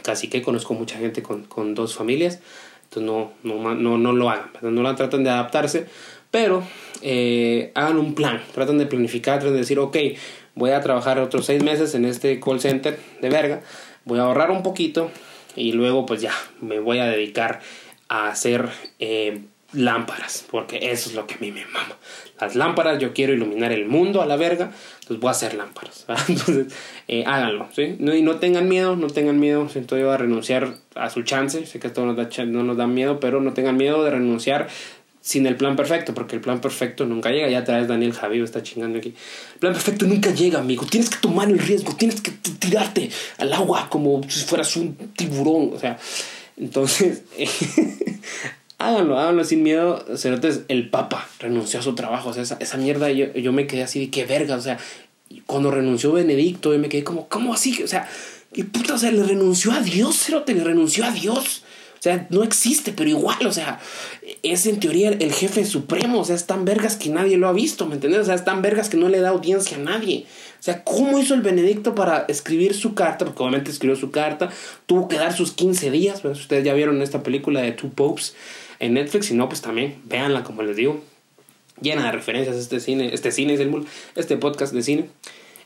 casi 0.02 0.28
que 0.28 0.42
conozco 0.42 0.74
mucha 0.74 0.98
gente 0.98 1.22
con, 1.22 1.44
con 1.44 1.74
dos 1.74 1.94
familias, 1.94 2.40
entonces 2.84 3.02
no, 3.02 3.32
no, 3.42 3.74
no, 3.74 3.98
no 3.98 4.12
lo 4.12 4.30
hagan, 4.30 4.50
no 4.62 4.82
lo 4.82 4.94
tratan 4.94 5.24
de 5.24 5.30
adaptarse, 5.30 5.86
pero 6.30 6.62
eh, 7.02 7.72
hagan 7.74 7.98
un 7.98 8.14
plan, 8.14 8.42
tratan 8.54 8.78
de 8.78 8.86
planificar, 8.86 9.38
tratan 9.38 9.54
de 9.54 9.60
decir, 9.60 9.78
ok, 9.78 9.96
voy 10.54 10.70
a 10.70 10.80
trabajar 10.80 11.18
otros 11.18 11.46
seis 11.46 11.62
meses 11.62 11.94
en 11.94 12.04
este 12.04 12.40
call 12.40 12.60
center 12.60 12.98
de 13.20 13.28
verga, 13.28 13.62
voy 14.04 14.18
a 14.18 14.22
ahorrar 14.22 14.50
un 14.50 14.62
poquito 14.62 15.10
y 15.56 15.72
luego 15.72 16.06
pues 16.06 16.20
ya 16.20 16.32
me 16.60 16.80
voy 16.80 16.98
a 16.98 17.06
dedicar 17.06 17.60
a 18.08 18.28
hacer 18.28 18.68
eh, 18.98 19.42
lámparas, 19.72 20.44
porque 20.50 20.90
eso 20.90 21.08
es 21.10 21.14
lo 21.14 21.26
que 21.26 21.34
a 21.34 21.38
mí 21.38 21.50
me 21.52 21.64
mama. 21.66 21.96
Las 22.40 22.54
lámparas, 22.56 22.98
yo 22.98 23.12
quiero 23.12 23.32
iluminar 23.32 23.72
el 23.72 23.86
mundo 23.86 24.22
a 24.22 24.26
la 24.26 24.36
verga, 24.36 24.72
entonces 24.94 25.20
voy 25.20 25.28
a 25.28 25.30
hacer 25.30 25.54
lámparas. 25.54 26.06
Entonces, 26.28 26.74
eh, 27.08 27.24
háganlo, 27.26 27.68
¿sí? 27.74 27.96
No, 27.98 28.14
y 28.14 28.22
no 28.22 28.36
tengan 28.36 28.68
miedo, 28.68 28.96
no 28.96 29.08
tengan 29.08 29.38
miedo, 29.38 29.68
siento 29.68 29.96
yo 29.96 30.10
a 30.10 30.16
renunciar 30.16 30.74
a 30.94 31.10
su 31.10 31.22
chance, 31.22 31.66
sé 31.66 31.80
que 31.80 31.86
esto 31.86 32.04
nos 32.04 32.16
da, 32.16 32.28
no 32.44 32.62
nos 32.62 32.76
da 32.76 32.86
miedo, 32.86 33.20
pero 33.20 33.40
no 33.40 33.52
tengan 33.52 33.76
miedo 33.76 34.02
de 34.04 34.10
renunciar 34.10 34.68
sin 35.22 35.46
el 35.46 35.56
plan 35.56 35.76
perfecto, 35.76 36.12
porque 36.14 36.36
el 36.36 36.42
plan 36.42 36.60
perfecto 36.60 37.06
nunca 37.06 37.30
llega. 37.30 37.48
Ya 37.48 37.64
traes 37.64 37.86
Daniel 37.86 38.12
Javier, 38.12 38.42
está 38.42 38.62
chingando 38.62 38.98
aquí. 38.98 39.14
El 39.54 39.58
plan 39.60 39.72
perfecto 39.72 40.04
nunca 40.04 40.32
llega, 40.32 40.58
amigo. 40.58 40.84
Tienes 40.84 41.08
que 41.08 41.18
tomar 41.18 41.48
el 41.48 41.60
riesgo, 41.60 41.94
tienes 41.94 42.20
que 42.20 42.32
tirarte 42.32 43.08
al 43.38 43.52
agua 43.52 43.88
como 43.88 44.20
si 44.28 44.44
fueras 44.44 44.76
un 44.76 44.96
tiburón. 44.96 45.70
O 45.74 45.78
sea, 45.78 45.96
entonces, 46.56 47.22
háganlo, 48.86 49.18
háganlo 49.18 49.44
sin 49.44 49.62
miedo. 49.62 50.04
Cerotes, 50.16 50.62
el 50.68 50.90
Papa 50.90 51.28
renunció 51.38 51.80
a 51.80 51.82
su 51.82 51.94
trabajo. 51.94 52.30
O 52.30 52.32
sea, 52.32 52.42
esa, 52.42 52.76
mierda 52.76 53.10
yo, 53.10 53.32
yo, 53.34 53.52
me 53.52 53.66
quedé 53.66 53.82
así 53.82 54.00
de 54.00 54.10
qué 54.10 54.24
verga. 54.24 54.56
O 54.56 54.60
sea, 54.60 54.78
cuando 55.46 55.70
renunció 55.70 56.12
Benedicto, 56.12 56.72
yo 56.72 56.78
me 56.78 56.88
quedé 56.88 57.04
como, 57.04 57.28
¿cómo 57.28 57.54
así? 57.54 57.82
O 57.82 57.88
sea, 57.88 58.08
qué 58.52 58.64
puta, 58.64 58.94
o 58.94 58.98
sea, 58.98 59.10
le 59.10 59.22
renunció 59.22 59.72
a 59.72 59.80
Dios, 59.80 60.16
Cerote, 60.16 60.54
le 60.54 60.64
renunció 60.64 61.04
a 61.04 61.10
Dios. 61.10 61.62
O 61.98 62.02
sea, 62.02 62.26
no 62.30 62.42
existe, 62.42 62.92
pero 62.92 63.08
igual, 63.10 63.46
o 63.46 63.52
sea, 63.52 63.78
es 64.42 64.66
en 64.66 64.80
teoría 64.80 65.10
el 65.10 65.32
jefe 65.32 65.64
supremo, 65.64 66.18
o 66.18 66.24
sea, 66.24 66.34
es 66.34 66.46
tan 66.46 66.64
vergas 66.64 66.96
que 66.96 67.10
nadie 67.10 67.36
lo 67.36 67.46
ha 67.46 67.52
visto, 67.52 67.86
¿me 67.86 67.94
entiendes? 67.94 68.22
O 68.22 68.24
sea, 68.24 68.34
es 68.34 68.44
tan 68.44 68.60
vergas 68.60 68.88
que 68.88 68.96
no 68.96 69.08
le 69.08 69.20
da 69.20 69.28
audiencia 69.28 69.76
a 69.76 69.80
nadie. 69.80 70.26
O 70.58 70.62
sea, 70.64 70.82
¿cómo 70.82 71.20
hizo 71.20 71.34
el 71.34 71.42
Benedicto 71.42 71.94
para 71.94 72.24
escribir 72.26 72.74
su 72.74 72.94
carta? 72.94 73.24
Porque 73.24 73.40
obviamente 73.40 73.70
escribió 73.70 73.94
su 73.94 74.10
carta, 74.10 74.50
tuvo 74.86 75.06
que 75.06 75.14
dar 75.14 75.32
sus 75.32 75.52
15 75.52 75.92
días, 75.92 76.24
ustedes 76.24 76.64
ya 76.64 76.74
vieron 76.74 77.00
esta 77.02 77.22
película 77.22 77.60
de 77.62 77.70
Two 77.70 77.90
Popes, 77.90 78.34
en 78.82 78.94
Netflix. 78.94 79.26
Si 79.26 79.34
no, 79.34 79.48
pues 79.48 79.62
también 79.62 79.96
véanla, 80.04 80.42
como 80.44 80.62
les 80.62 80.76
digo. 80.76 81.02
Llena 81.80 82.04
de 82.06 82.12
referencias 82.12 82.56
este 82.56 82.80
cine. 82.80 83.14
Este 83.14 83.32
cine 83.32 83.54
es 83.54 83.60
el 83.60 83.86
este 84.14 84.36
podcast 84.36 84.74
de 84.74 84.82
cine. 84.82 85.08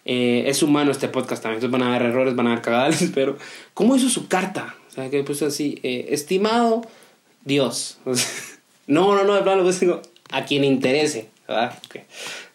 Eh, 0.04 0.44
es 0.46 0.62
humano 0.62 0.92
este 0.92 1.08
podcast 1.08 1.42
también. 1.42 1.56
Entonces 1.56 1.72
van 1.72 1.82
a 1.82 1.94
haber 1.94 2.08
errores, 2.08 2.36
van 2.36 2.46
a 2.46 2.52
haber 2.52 2.62
cagadas, 2.62 3.04
pero 3.14 3.36
¿cómo 3.74 3.96
hizo 3.96 4.08
su 4.08 4.28
carta? 4.28 4.76
O 4.88 4.90
sea, 4.92 5.10
que 5.10 5.22
puso 5.24 5.46
así, 5.46 5.80
eh, 5.82 6.06
estimado 6.10 6.82
Dios. 7.44 7.98
no, 8.86 9.14
no, 9.14 9.24
no, 9.24 9.34
de 9.34 9.42
plano, 9.42 9.62
pues 9.62 9.80
digo, 9.80 10.00
a 10.30 10.44
quien 10.44 10.62
interese. 10.62 11.28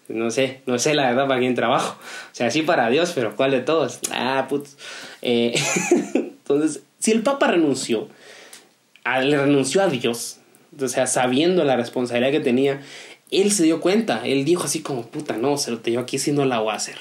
No 0.08 0.30
sé, 0.30 0.62
no 0.65 0.78
sé 0.78 0.93
la 0.93 1.10
verdad 1.10 1.28
para 1.28 1.39
quién 1.39 1.56
trabajo. 1.56 1.97
O 2.32 2.36
sea, 2.36 2.52
sí 2.52 2.62
para 2.62 2.89
Dios, 2.89 3.12
pero 3.15 3.36
¿cuál 3.36 3.52
de 3.52 3.62
todos? 3.62 4.00
Ah, 4.12 4.47
putz. 4.50 4.78
Eh, 5.21 5.54
entonces, 6.13 6.84
si 7.00 7.12
el 7.12 7.24
Papa 7.24 7.47
renunció, 7.47 8.10
le 9.06 9.38
renunció 9.38 9.82
a 9.82 9.88
Dios, 9.88 10.40
o 10.79 10.88
sea, 10.88 11.07
sabiendo 11.07 11.63
la 11.63 11.75
responsabilidad 11.75 12.31
que 12.31 12.39
tenía, 12.39 12.81
él 13.29 13.51
se 13.51 13.63
dio 13.63 13.81
cuenta, 13.81 14.21
él 14.25 14.45
dijo 14.45 14.63
así 14.63 14.81
como, 14.81 15.05
puta, 15.07 15.38
no, 15.38 15.57
se 15.57 15.71
lo 15.71 15.79
te 15.79 15.91
yo 15.91 16.01
aquí 16.01 16.19
sí 16.19 16.31
no 16.31 16.45
la 16.45 16.60
voy 16.60 16.73
a 16.73 16.75
hacer. 16.75 16.97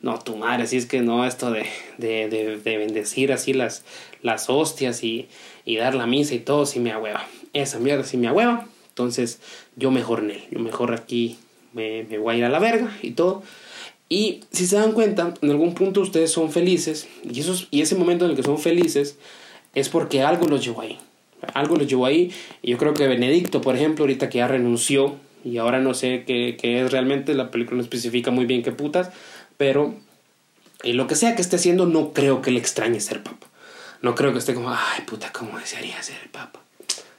No, 0.00 0.18
tu 0.18 0.36
madre, 0.36 0.66
si 0.66 0.76
es 0.76 0.86
que 0.86 1.00
no, 1.00 1.24
esto 1.24 1.52
de, 1.52 1.64
de, 1.96 2.28
de, 2.28 2.56
de 2.58 2.76
bendecir 2.76 3.32
así 3.32 3.52
las, 3.52 3.84
las 4.20 4.50
hostias 4.50 5.04
y, 5.04 5.28
y, 5.64 5.76
dar 5.76 5.94
la 5.94 6.08
misa 6.08 6.34
y 6.34 6.40
todo, 6.40 6.66
sí 6.66 6.80
me 6.80 6.90
ahueva. 6.90 7.24
Esa 7.52 7.78
mierda 7.78 8.02
sí 8.02 8.16
me 8.16 8.26
ahueva. 8.26 8.66
Entonces, 8.88 9.40
yo 9.76 9.92
mejor 9.92 10.20
en 10.20 10.32
él, 10.32 10.42
yo 10.50 10.58
mejor 10.58 10.92
aquí 10.92 11.38
me, 11.72 12.02
me 12.02 12.18
voy 12.18 12.34
a 12.34 12.38
ir 12.38 12.44
a 12.44 12.48
la 12.48 12.58
verga 12.58 12.96
y 13.00 13.12
todo. 13.12 13.44
Y 14.08 14.40
si 14.50 14.66
se 14.66 14.76
dan 14.76 14.92
cuenta, 14.92 15.34
en 15.40 15.50
algún 15.50 15.74
punto 15.74 16.00
ustedes 16.00 16.32
son 16.32 16.50
felices, 16.50 17.06
y, 17.22 17.38
esos, 17.38 17.68
y 17.70 17.80
ese 17.80 17.94
momento 17.94 18.24
en 18.24 18.32
el 18.32 18.36
que 18.36 18.42
son 18.42 18.58
felices 18.58 19.16
es 19.74 19.88
porque 19.88 20.22
algo 20.22 20.46
los 20.46 20.64
llevó 20.64 20.80
ahí 20.80 20.98
algo 21.54 21.76
los 21.76 21.86
llevó 21.86 22.06
ahí. 22.06 22.32
Y 22.62 22.70
yo 22.70 22.78
creo 22.78 22.94
que 22.94 23.06
Benedicto, 23.06 23.60
por 23.60 23.76
ejemplo, 23.76 24.04
ahorita 24.04 24.28
que 24.28 24.38
ya 24.38 24.48
renunció, 24.48 25.16
y 25.44 25.58
ahora 25.58 25.80
no 25.80 25.94
sé 25.94 26.24
qué, 26.26 26.56
qué 26.60 26.82
es 26.82 26.92
realmente, 26.92 27.34
la 27.34 27.50
película 27.50 27.76
no 27.76 27.82
especifica 27.82 28.30
muy 28.30 28.46
bien 28.46 28.62
qué 28.62 28.72
putas, 28.72 29.10
pero 29.56 29.94
y 30.82 30.94
lo 30.94 31.06
que 31.06 31.14
sea 31.14 31.36
que 31.36 31.42
esté 31.42 31.56
haciendo, 31.56 31.86
no 31.86 32.12
creo 32.12 32.42
que 32.42 32.50
le 32.50 32.58
extrañe 32.58 33.00
ser 33.00 33.22
papa. 33.22 33.46
No 34.00 34.14
creo 34.14 34.32
que 34.32 34.38
esté 34.38 34.54
como, 34.54 34.70
ay 34.70 35.02
puta, 35.06 35.32
¿cómo 35.32 35.58
desearía 35.58 36.02
ser 36.02 36.16
el 36.22 36.28
papa? 36.28 36.60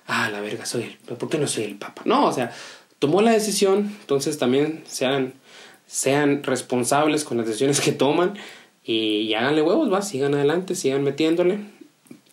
Ah, 0.06 0.30
la 0.30 0.42
verga, 0.42 0.66
soy 0.66 0.84
el, 0.84 1.16
¿por 1.16 1.30
qué 1.30 1.38
no 1.38 1.48
soy 1.48 1.64
el 1.64 1.76
papa? 1.76 2.02
No, 2.06 2.26
o 2.26 2.34
sea, 2.34 2.52
tomó 3.00 3.22
la 3.22 3.32
decisión, 3.32 3.96
entonces 4.02 4.38
también 4.38 4.84
sean, 4.86 5.34
sean 5.88 6.44
responsables 6.44 7.24
con 7.24 7.38
las 7.38 7.48
decisiones 7.48 7.80
que 7.80 7.94
toman 7.94 8.34
y, 8.84 9.20
y 9.20 9.34
háganle 9.34 9.62
huevos, 9.62 9.92
va, 9.92 10.02
sigan 10.02 10.34
adelante, 10.34 10.76
sigan 10.76 11.04
metiéndole 11.04 11.60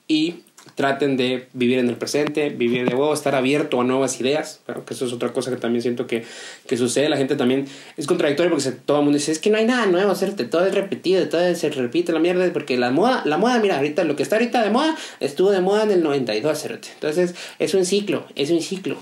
y 0.08 0.42
traten 0.74 1.16
de 1.16 1.48
vivir 1.52 1.78
en 1.78 1.88
el 1.88 1.96
presente, 1.96 2.50
vivir 2.50 2.84
de 2.84 2.94
nuevo, 2.94 3.12
estar 3.12 3.34
abierto 3.34 3.80
a 3.80 3.84
nuevas 3.84 4.20
ideas, 4.20 4.60
claro 4.64 4.84
que 4.84 4.94
eso 4.94 5.06
es 5.06 5.12
otra 5.12 5.32
cosa 5.32 5.50
que 5.50 5.56
también 5.56 5.82
siento 5.82 6.06
que, 6.06 6.24
que 6.66 6.76
sucede, 6.76 7.08
la 7.08 7.16
gente 7.16 7.36
también 7.36 7.66
es 7.96 8.06
contradictorio 8.06 8.50
porque 8.50 8.70
todo 8.70 8.98
el 8.98 9.04
mundo 9.04 9.18
dice, 9.18 9.32
es 9.32 9.38
que 9.38 9.50
no 9.50 9.58
hay 9.58 9.66
nada 9.66 9.86
nuevo, 9.86 10.10
hacerte 10.10 10.44
todo 10.44 10.66
es 10.66 10.74
repetido, 10.74 11.28
todo 11.28 11.54
se 11.54 11.70
repite 11.70 12.12
la 12.12 12.18
mierda, 12.18 12.50
porque 12.52 12.76
la 12.78 12.90
moda, 12.90 13.22
la 13.24 13.38
moda, 13.38 13.58
mira, 13.58 13.76
ahorita 13.76 14.04
lo 14.04 14.16
que 14.16 14.22
está 14.22 14.36
ahorita 14.36 14.62
de 14.62 14.70
moda, 14.70 14.96
estuvo 15.20 15.50
de 15.50 15.60
moda 15.60 15.84
en 15.84 15.90
el 15.90 16.02
92, 16.02 16.66
entonces 16.94 17.34
es 17.58 17.74
un 17.74 17.84
ciclo, 17.84 18.26
es 18.34 18.50
un 18.50 18.60
ciclo, 18.60 18.96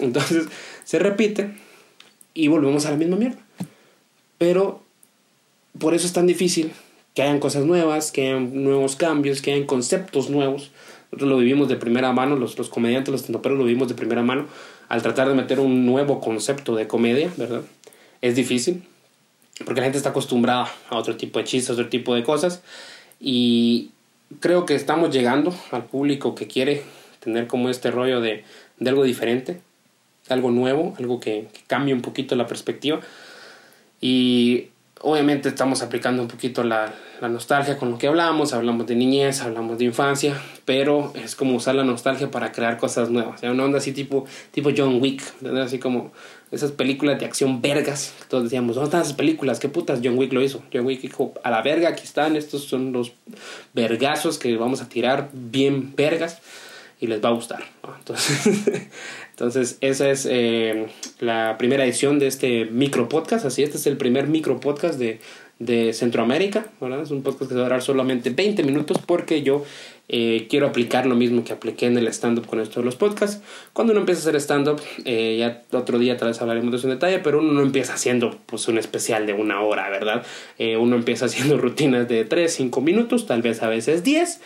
entonces 0.00 0.46
se 0.84 0.98
repite 0.98 1.54
y 2.34 2.48
volvemos 2.48 2.86
a 2.86 2.90
la 2.90 2.96
misma 2.96 3.16
mierda, 3.16 3.38
pero 4.38 4.82
por 5.78 5.94
eso 5.94 6.06
es 6.06 6.12
tan 6.12 6.26
difícil 6.26 6.72
que 7.14 7.22
hayan 7.22 7.40
cosas 7.40 7.64
nuevas, 7.64 8.10
que 8.10 8.28
hayan 8.28 8.62
nuevos 8.64 8.96
cambios, 8.96 9.42
que 9.42 9.52
hayan 9.52 9.66
conceptos 9.66 10.30
nuevos. 10.30 10.70
Nosotros 11.10 11.30
lo 11.30 11.38
vivimos 11.38 11.68
de 11.68 11.76
primera 11.76 12.12
mano, 12.12 12.36
los, 12.36 12.56
los 12.56 12.70
comediantes, 12.70 13.12
los 13.12 13.24
tendoperos 13.24 13.58
lo 13.58 13.64
vivimos 13.64 13.88
de 13.88 13.94
primera 13.94 14.22
mano 14.22 14.46
al 14.88 15.02
tratar 15.02 15.28
de 15.28 15.34
meter 15.34 15.60
un 15.60 15.86
nuevo 15.86 16.20
concepto 16.20 16.74
de 16.74 16.86
comedia, 16.86 17.30
¿verdad? 17.36 17.62
Es 18.20 18.36
difícil, 18.36 18.82
porque 19.64 19.80
la 19.80 19.84
gente 19.84 19.98
está 19.98 20.10
acostumbrada 20.10 20.70
a 20.90 20.96
otro 20.96 21.16
tipo 21.16 21.38
de 21.38 21.44
chistes, 21.44 21.70
a 21.70 21.72
otro 21.72 21.88
tipo 21.88 22.14
de 22.14 22.22
cosas, 22.22 22.62
y 23.20 23.90
creo 24.40 24.66
que 24.66 24.74
estamos 24.74 25.10
llegando 25.10 25.54
al 25.70 25.84
público 25.84 26.34
que 26.34 26.46
quiere 26.46 26.82
tener 27.20 27.46
como 27.46 27.68
este 27.70 27.90
rollo 27.90 28.20
de, 28.20 28.44
de 28.78 28.90
algo 28.90 29.04
diferente, 29.04 29.60
algo 30.28 30.50
nuevo, 30.50 30.94
algo 30.98 31.20
que, 31.20 31.48
que 31.52 31.60
cambie 31.66 31.94
un 31.94 32.02
poquito 32.02 32.36
la 32.36 32.46
perspectiva. 32.46 33.00
Y 34.00 34.68
obviamente 35.02 35.48
estamos 35.48 35.82
aplicando 35.82 36.22
un 36.22 36.28
poquito 36.28 36.62
la, 36.64 36.92
la, 37.20 37.28
nostalgia 37.28 37.76
con 37.76 37.90
lo 37.90 37.98
que 37.98 38.06
hablamos, 38.06 38.52
hablamos 38.52 38.86
de 38.86 38.94
niñez, 38.94 39.42
hablamos 39.42 39.78
de 39.78 39.84
infancia, 39.84 40.40
pero 40.64 41.12
es 41.14 41.36
como 41.36 41.56
usar 41.56 41.74
la 41.74 41.84
nostalgia 41.84 42.30
para 42.30 42.52
crear 42.52 42.78
cosas 42.78 43.10
nuevas, 43.10 43.42
una 43.42 43.64
onda 43.64 43.78
así 43.78 43.92
tipo, 43.92 44.24
tipo 44.50 44.70
John 44.76 45.00
Wick, 45.00 45.22
así 45.62 45.78
como 45.78 46.12
esas 46.52 46.70
películas 46.70 47.18
de 47.18 47.24
acción 47.24 47.62
vergas, 47.62 48.14
todos 48.28 48.44
decíamos, 48.44 48.76
¿dónde 48.76 48.88
están 48.88 49.02
esas 49.02 49.14
películas? 49.14 49.58
¿Qué 49.58 49.68
putas 49.68 50.00
John 50.04 50.18
Wick 50.18 50.32
lo 50.32 50.42
hizo? 50.42 50.62
John 50.72 50.84
Wick 50.84 51.00
dijo, 51.00 51.32
a 51.42 51.50
la 51.50 51.62
verga, 51.62 51.88
aquí 51.88 52.04
están, 52.04 52.36
estos 52.36 52.64
son 52.64 52.92
los 52.92 53.12
vergazos 53.72 54.38
que 54.38 54.54
vamos 54.56 54.82
a 54.82 54.88
tirar 54.88 55.30
bien 55.32 55.94
vergas 55.96 56.40
y 57.00 57.06
les 57.06 57.24
va 57.24 57.30
a 57.30 57.32
gustar. 57.32 57.64
Entonces, 57.98 58.88
entonces, 59.42 59.76
esa 59.80 60.08
es 60.08 60.24
eh, 60.30 60.86
la 61.18 61.56
primera 61.58 61.84
edición 61.84 62.20
de 62.20 62.28
este 62.28 62.64
micro 62.66 63.08
podcast. 63.08 63.44
Así, 63.44 63.64
este 63.64 63.76
es 63.76 63.88
el 63.88 63.96
primer 63.96 64.28
micro 64.28 64.60
podcast 64.60 65.00
de, 65.00 65.18
de 65.58 65.92
Centroamérica. 65.94 66.66
¿verdad? 66.80 67.02
Es 67.02 67.10
un 67.10 67.24
podcast 67.24 67.50
que 67.50 67.56
va 67.56 67.62
a 67.62 67.64
durar 67.64 67.82
solamente 67.82 68.30
20 68.30 68.62
minutos 68.62 68.98
porque 69.04 69.42
yo 69.42 69.64
eh, 70.08 70.46
quiero 70.48 70.68
aplicar 70.68 71.06
lo 71.06 71.16
mismo 71.16 71.42
que 71.42 71.52
apliqué 71.52 71.86
en 71.86 71.98
el 71.98 72.06
stand-up 72.06 72.46
con 72.46 72.60
esto 72.60 72.78
de 72.78 72.86
los 72.86 72.94
podcasts. 72.94 73.42
Cuando 73.72 73.92
uno 73.92 74.02
empieza 74.02 74.20
a 74.20 74.22
hacer 74.22 74.36
stand-up, 74.36 74.80
eh, 75.04 75.38
ya 75.40 75.64
otro 75.76 75.98
día 75.98 76.16
tal 76.16 76.28
vez 76.28 76.40
hablaremos 76.40 76.70
de 76.70 76.76
eso 76.76 76.86
en 76.86 76.94
detalle, 76.94 77.18
pero 77.18 77.40
uno 77.40 77.52
no 77.52 77.62
empieza 77.62 77.94
haciendo 77.94 78.38
pues, 78.46 78.68
un 78.68 78.78
especial 78.78 79.26
de 79.26 79.32
una 79.32 79.60
hora, 79.62 79.90
¿verdad? 79.90 80.24
uno 80.78 80.94
empieza 80.94 81.24
haciendo 81.24 81.58
rutinas 81.58 82.06
de 82.06 82.24
3, 82.24 82.52
5 82.52 82.80
minutos, 82.80 83.26
tal 83.26 83.42
vez 83.42 83.60
a 83.64 83.68
veces 83.68 84.04
10 84.04 84.40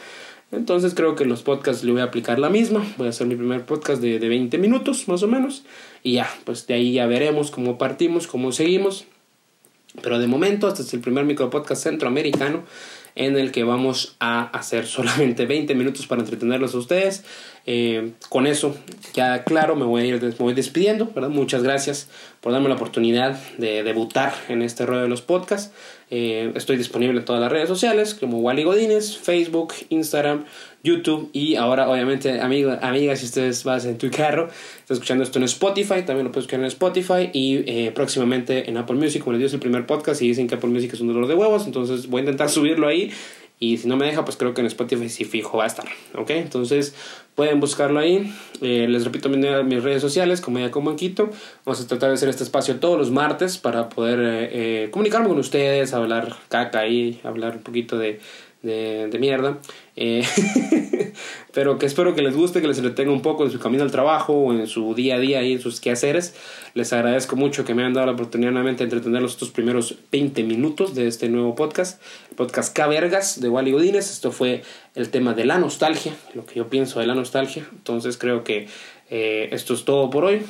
entonces 0.53 0.95
creo 0.95 1.17
que 1.17 1.25
los 1.25 1.43
podcasts 1.43 1.83
le 1.85 1.93
voy 1.93 2.01
a 2.01 2.05
aplicar 2.05 2.39
la 2.39 2.49
misma. 2.49 2.85
Voy 2.97 3.09
a 3.09 3.11
hacer 3.11 3.27
mi 3.27 3.37
primer 3.37 3.65
podcast 3.65 4.01
de, 4.01 4.19
de 4.19 4.29
20 4.29 4.59
minutos 4.59 5.09
más 5.09 5.23
o 5.23 5.29
menos. 5.29 5.65
Y 6.03 6.13
ya, 6.15 6.29
pues 6.45 6.67
de 6.67 6.75
ahí 6.75 6.93
ya 6.93 7.07
veremos 7.07 7.51
cómo 7.51 7.79
partimos, 7.79 8.27
cómo 8.27 8.53
seguimos. 8.53 9.07
Pero 10.03 10.19
de 10.19 10.27
momento, 10.27 10.69
este 10.69 10.83
es 10.83 10.95
el 10.95 11.01
primer 11.01 11.25
micro 11.25 11.51
podcast 11.51 11.83
centroamericano 11.83 12.65
en 13.17 13.37
el 13.39 13.51
que 13.51 13.65
vamos 13.65 14.15
a 14.21 14.45
hacer 14.57 14.87
solamente 14.87 15.47
20 15.47 15.75
minutos 15.75 16.07
para 16.07 16.23
entretenerlos 16.23 16.75
a 16.75 16.79
ustedes. 16.79 17.25
Eh, 17.69 18.13
con 18.29 18.47
eso, 18.47 18.77
ya 19.13 19.43
claro, 19.43 19.75
me 19.75 19.85
voy 19.85 20.03
a 20.03 20.07
ir 20.07 20.23
me 20.23 20.31
voy 20.31 20.55
despidiendo. 20.55 21.11
Muchas 21.29 21.65
gracias 21.65 22.09
por 22.41 22.53
darme 22.53 22.69
la 22.69 22.77
oportunidad 22.77 23.39
de 23.59 23.83
debutar 23.83 24.33
en 24.49 24.63
este 24.63 24.87
rollo 24.87 25.03
de 25.03 25.09
los 25.09 25.21
podcasts. 25.21 25.73
Eh, 26.09 26.53
estoy 26.55 26.77
disponible 26.77 27.19
en 27.19 27.25
todas 27.25 27.43
las 27.43 27.51
redes 27.51 27.69
sociales 27.69 28.15
como 28.15 28.39
Wally 28.39 28.63
Godínez, 28.63 29.19
Facebook, 29.19 29.75
Instagram, 29.89 30.45
YouTube 30.85 31.31
y 31.33 31.57
ahora 31.57 31.91
obviamente 31.91 32.41
amigo, 32.41 32.79
amigas 32.81 33.19
si 33.19 33.27
ustedes 33.27 33.65
vas 33.65 33.85
en 33.87 33.99
tu 33.99 34.09
carro, 34.13 34.49
estás 34.79 34.99
escuchando 34.99 35.25
esto 35.25 35.41
en 35.41 35.45
Spotify, 35.47 36.03
también 36.07 36.27
lo 36.27 36.31
puedes 36.31 36.45
escuchar 36.45 36.61
en 36.61 36.67
Spotify 36.67 37.31
y 37.33 37.65
eh, 37.67 37.91
próximamente 37.93 38.71
en 38.71 38.77
Apple 38.77 38.95
Music, 38.95 39.21
como 39.25 39.33
les 39.33 39.41
digo 39.41 39.49
es 39.49 39.55
el 39.55 39.59
primer 39.59 39.85
podcast 39.85 40.23
y 40.23 40.29
dicen 40.29 40.47
que 40.47 40.55
Apple 40.55 40.71
Music 40.71 40.93
es 40.93 41.01
un 41.01 41.09
dolor 41.09 41.27
de 41.27 41.35
huevos, 41.35 41.67
entonces 41.67 42.07
voy 42.07 42.21
a 42.21 42.23
intentar 42.23 42.49
subirlo 42.49 42.87
ahí 42.87 43.11
y 43.59 43.79
si 43.79 43.89
no 43.89 43.97
me 43.97 44.05
deja, 44.05 44.25
pues 44.25 44.37
creo 44.37 44.53
que 44.53 44.61
en 44.61 44.67
Spotify 44.67 45.09
sí 45.09 45.25
fijo 45.25 45.59
va 45.59 45.65
a 45.65 45.67
estar. 45.67 45.87
¿Ok? 46.15 46.31
Entonces 46.31 46.95
pueden 47.35 47.59
buscarlo 47.59 47.99
ahí. 47.99 48.35
Eh, 48.61 48.87
les 48.89 49.05
repito 49.05 49.31
mis 49.31 49.83
redes 49.83 50.03
sociales, 50.03 50.43
como 50.43 50.59
ya 50.59 50.71
como 50.71 50.95
Quito. 50.95 51.31
Vamos 51.65 51.81
a 51.81 51.87
tratar 51.87 52.11
de 52.11 52.17
hacer 52.17 52.29
este 52.29 52.43
espacio 52.43 52.77
todos 52.77 52.99
los 52.99 53.11
martes 53.11 53.57
para 53.57 53.89
poder 53.89 54.21
eh, 54.21 54.51
eh, 54.85 54.91
comunicarme 54.91 55.29
con 55.29 55.39
ustedes, 55.39 55.95
hablar 55.95 56.37
caca 56.49 56.81
ahí, 56.81 57.21
hablar 57.25 57.57
un 57.57 57.63
poquito 57.63 57.97
de, 57.97 58.21
de, 58.63 59.17
mierda. 59.19 59.59
Eh, 59.97 60.25
pero 61.53 61.79
que 61.79 61.87
espero 61.87 62.15
que 62.15 62.23
les 62.23 62.37
guste, 62.37 62.61
que 62.61 62.69
les 62.69 62.79
entretenga 62.79 63.13
un 63.13 63.23
poco 63.23 63.45
en 63.45 63.51
su 63.51 63.59
camino 63.59 63.83
al 63.83 63.91
trabajo 63.91 64.35
o 64.35 64.53
en 64.53 64.67
su 64.67 64.95
día 64.95 65.17
a 65.17 65.19
día 65.19 65.43
y 65.43 65.53
en 65.53 65.61
sus 65.61 65.81
quehaceres. 65.81 66.35
Les 66.75 66.93
agradezco 66.93 67.37
mucho 67.37 67.65
que 67.65 67.75
me 67.75 67.83
hayan 67.83 67.95
dado 67.95 68.07
la 68.07 68.13
oportunidad 68.13 68.51
nuevamente 68.51 68.85
de 68.85 68.85
entretenerlos 68.85 69.33
estos 69.33 69.51
primeros 69.51 69.97
20 70.13 70.43
minutos 70.43 70.95
de 70.95 71.07
este 71.07 71.29
nuevo 71.29 71.55
podcast, 71.55 72.03
podcast 72.35 72.75
Cabergas 72.75 73.41
de 73.41 73.49
Wally 73.49 73.73
Godínez. 73.73 74.11
Esto 74.11 74.33
fue 74.33 74.63
el 74.95 75.11
tema 75.11 75.35
de 75.35 75.45
la 75.45 75.59
nostalgia, 75.59 76.15
lo 76.35 76.45
que 76.45 76.57
yo 76.57 76.69
pienso 76.69 77.01
de 77.01 77.07
la 77.07 77.15
nostalgia. 77.15 77.67
Entonces 77.73 78.19
creo 78.19 78.45
que 78.45 78.69
eh, 79.09 79.49
esto 79.53 79.75
es 79.75 79.85
todo 79.85 80.11
por 80.11 80.25
hoy. 80.25 80.45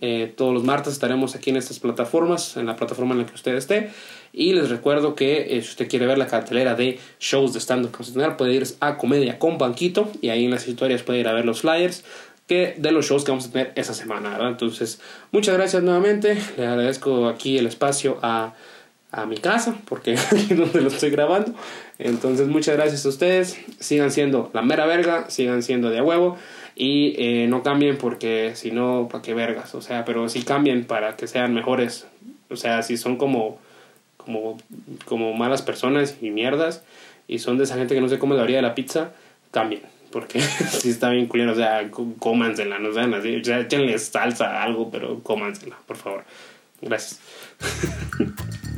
Eh, 0.00 0.32
todos 0.36 0.52
los 0.52 0.62
martes 0.62 0.92
estaremos 0.92 1.34
aquí 1.34 1.50
en 1.50 1.56
estas 1.56 1.78
plataformas, 1.78 2.56
en 2.56 2.66
la 2.66 2.76
plataforma 2.76 3.12
en 3.12 3.20
la 3.20 3.26
que 3.26 3.34
usted 3.34 3.54
esté. 3.54 3.90
Y 4.32 4.52
les 4.52 4.68
recuerdo 4.68 5.14
que 5.14 5.56
eh, 5.56 5.62
si 5.62 5.70
usted 5.70 5.88
quiere 5.88 6.06
ver 6.06 6.18
la 6.18 6.26
cartelera 6.26 6.74
de 6.74 6.98
shows 7.18 7.52
de 7.54 7.60
stand-up 7.60 7.92
que 7.92 8.30
puede 8.36 8.54
ir 8.54 8.66
a 8.80 8.98
Comedia 8.98 9.38
con 9.38 9.58
Banquito 9.58 10.10
y 10.20 10.28
ahí 10.28 10.44
en 10.44 10.50
las 10.50 10.68
historias 10.68 11.02
puede 11.02 11.20
ir 11.20 11.28
a 11.28 11.32
ver 11.32 11.44
los 11.44 11.60
flyers 11.60 12.04
que 12.46 12.74
de 12.76 12.90
los 12.90 13.06
shows 13.06 13.24
que 13.24 13.30
vamos 13.30 13.46
a 13.46 13.52
tener 13.52 13.72
esa 13.74 13.94
semana. 13.94 14.36
Entonces, 14.46 15.00
muchas 15.32 15.56
gracias 15.56 15.82
nuevamente. 15.82 16.36
Le 16.58 16.66
agradezco 16.66 17.28
aquí 17.28 17.56
el 17.56 17.66
espacio 17.66 18.18
a, 18.22 18.54
a 19.12 19.24
mi 19.24 19.38
casa, 19.38 19.76
porque 19.86 20.16
aquí 20.30 20.48
es 20.50 20.58
donde 20.58 20.82
lo 20.82 20.88
estoy 20.88 21.08
grabando. 21.08 21.54
Entonces, 21.98 22.48
muchas 22.48 22.76
gracias 22.76 23.06
a 23.06 23.08
ustedes. 23.08 23.56
Sigan 23.78 24.10
siendo 24.10 24.50
la 24.52 24.60
mera 24.60 24.84
verga, 24.84 25.30
sigan 25.30 25.62
siendo 25.62 25.88
de 25.88 26.00
a 26.00 26.02
huevo. 26.02 26.36
Y 26.76 27.14
eh, 27.18 27.46
no 27.48 27.62
cambien 27.62 27.98
porque 27.98 28.52
si 28.54 28.70
no, 28.70 29.08
¿para 29.10 29.22
qué 29.22 29.34
vergas? 29.34 29.74
O 29.74 29.82
sea, 29.82 30.04
pero 30.04 30.28
sí 30.28 30.42
cambien 30.42 30.84
para 30.84 31.16
que 31.16 31.26
sean 31.26 31.54
mejores. 31.54 32.06
O 32.50 32.56
sea, 32.56 32.82
si 32.82 32.96
son 32.96 33.16
como 33.16 33.58
como, 34.24 34.58
como 35.04 35.32
malas 35.34 35.62
personas 35.62 36.16
y 36.20 36.30
mierdas 36.30 36.82
y 37.28 37.38
son 37.38 37.58
de 37.58 37.64
esa 37.64 37.76
gente 37.76 37.94
que 37.94 38.00
no 38.00 38.08
se 38.08 38.18
come 38.18 38.36
la 38.36 38.42
orilla 38.42 38.58
de 38.58 38.62
la 38.62 38.74
pizza, 38.74 39.12
cambien. 39.50 39.82
Porque 40.10 40.40
si 40.80 40.90
está 40.90 41.10
bien 41.10 41.26
culero, 41.26 41.52
o 41.52 41.56
sea, 41.56 41.90
cómansela, 42.18 42.78
no 42.78 42.92
sean 42.92 43.14
así. 43.14 43.36
O 43.36 43.44
sea, 43.44 43.60
échenle 43.60 43.98
salsa 43.98 44.60
a 44.60 44.62
algo, 44.62 44.90
pero 44.90 45.20
cómansela, 45.22 45.76
por 45.86 45.96
favor. 45.96 46.24
Gracias. 46.80 47.20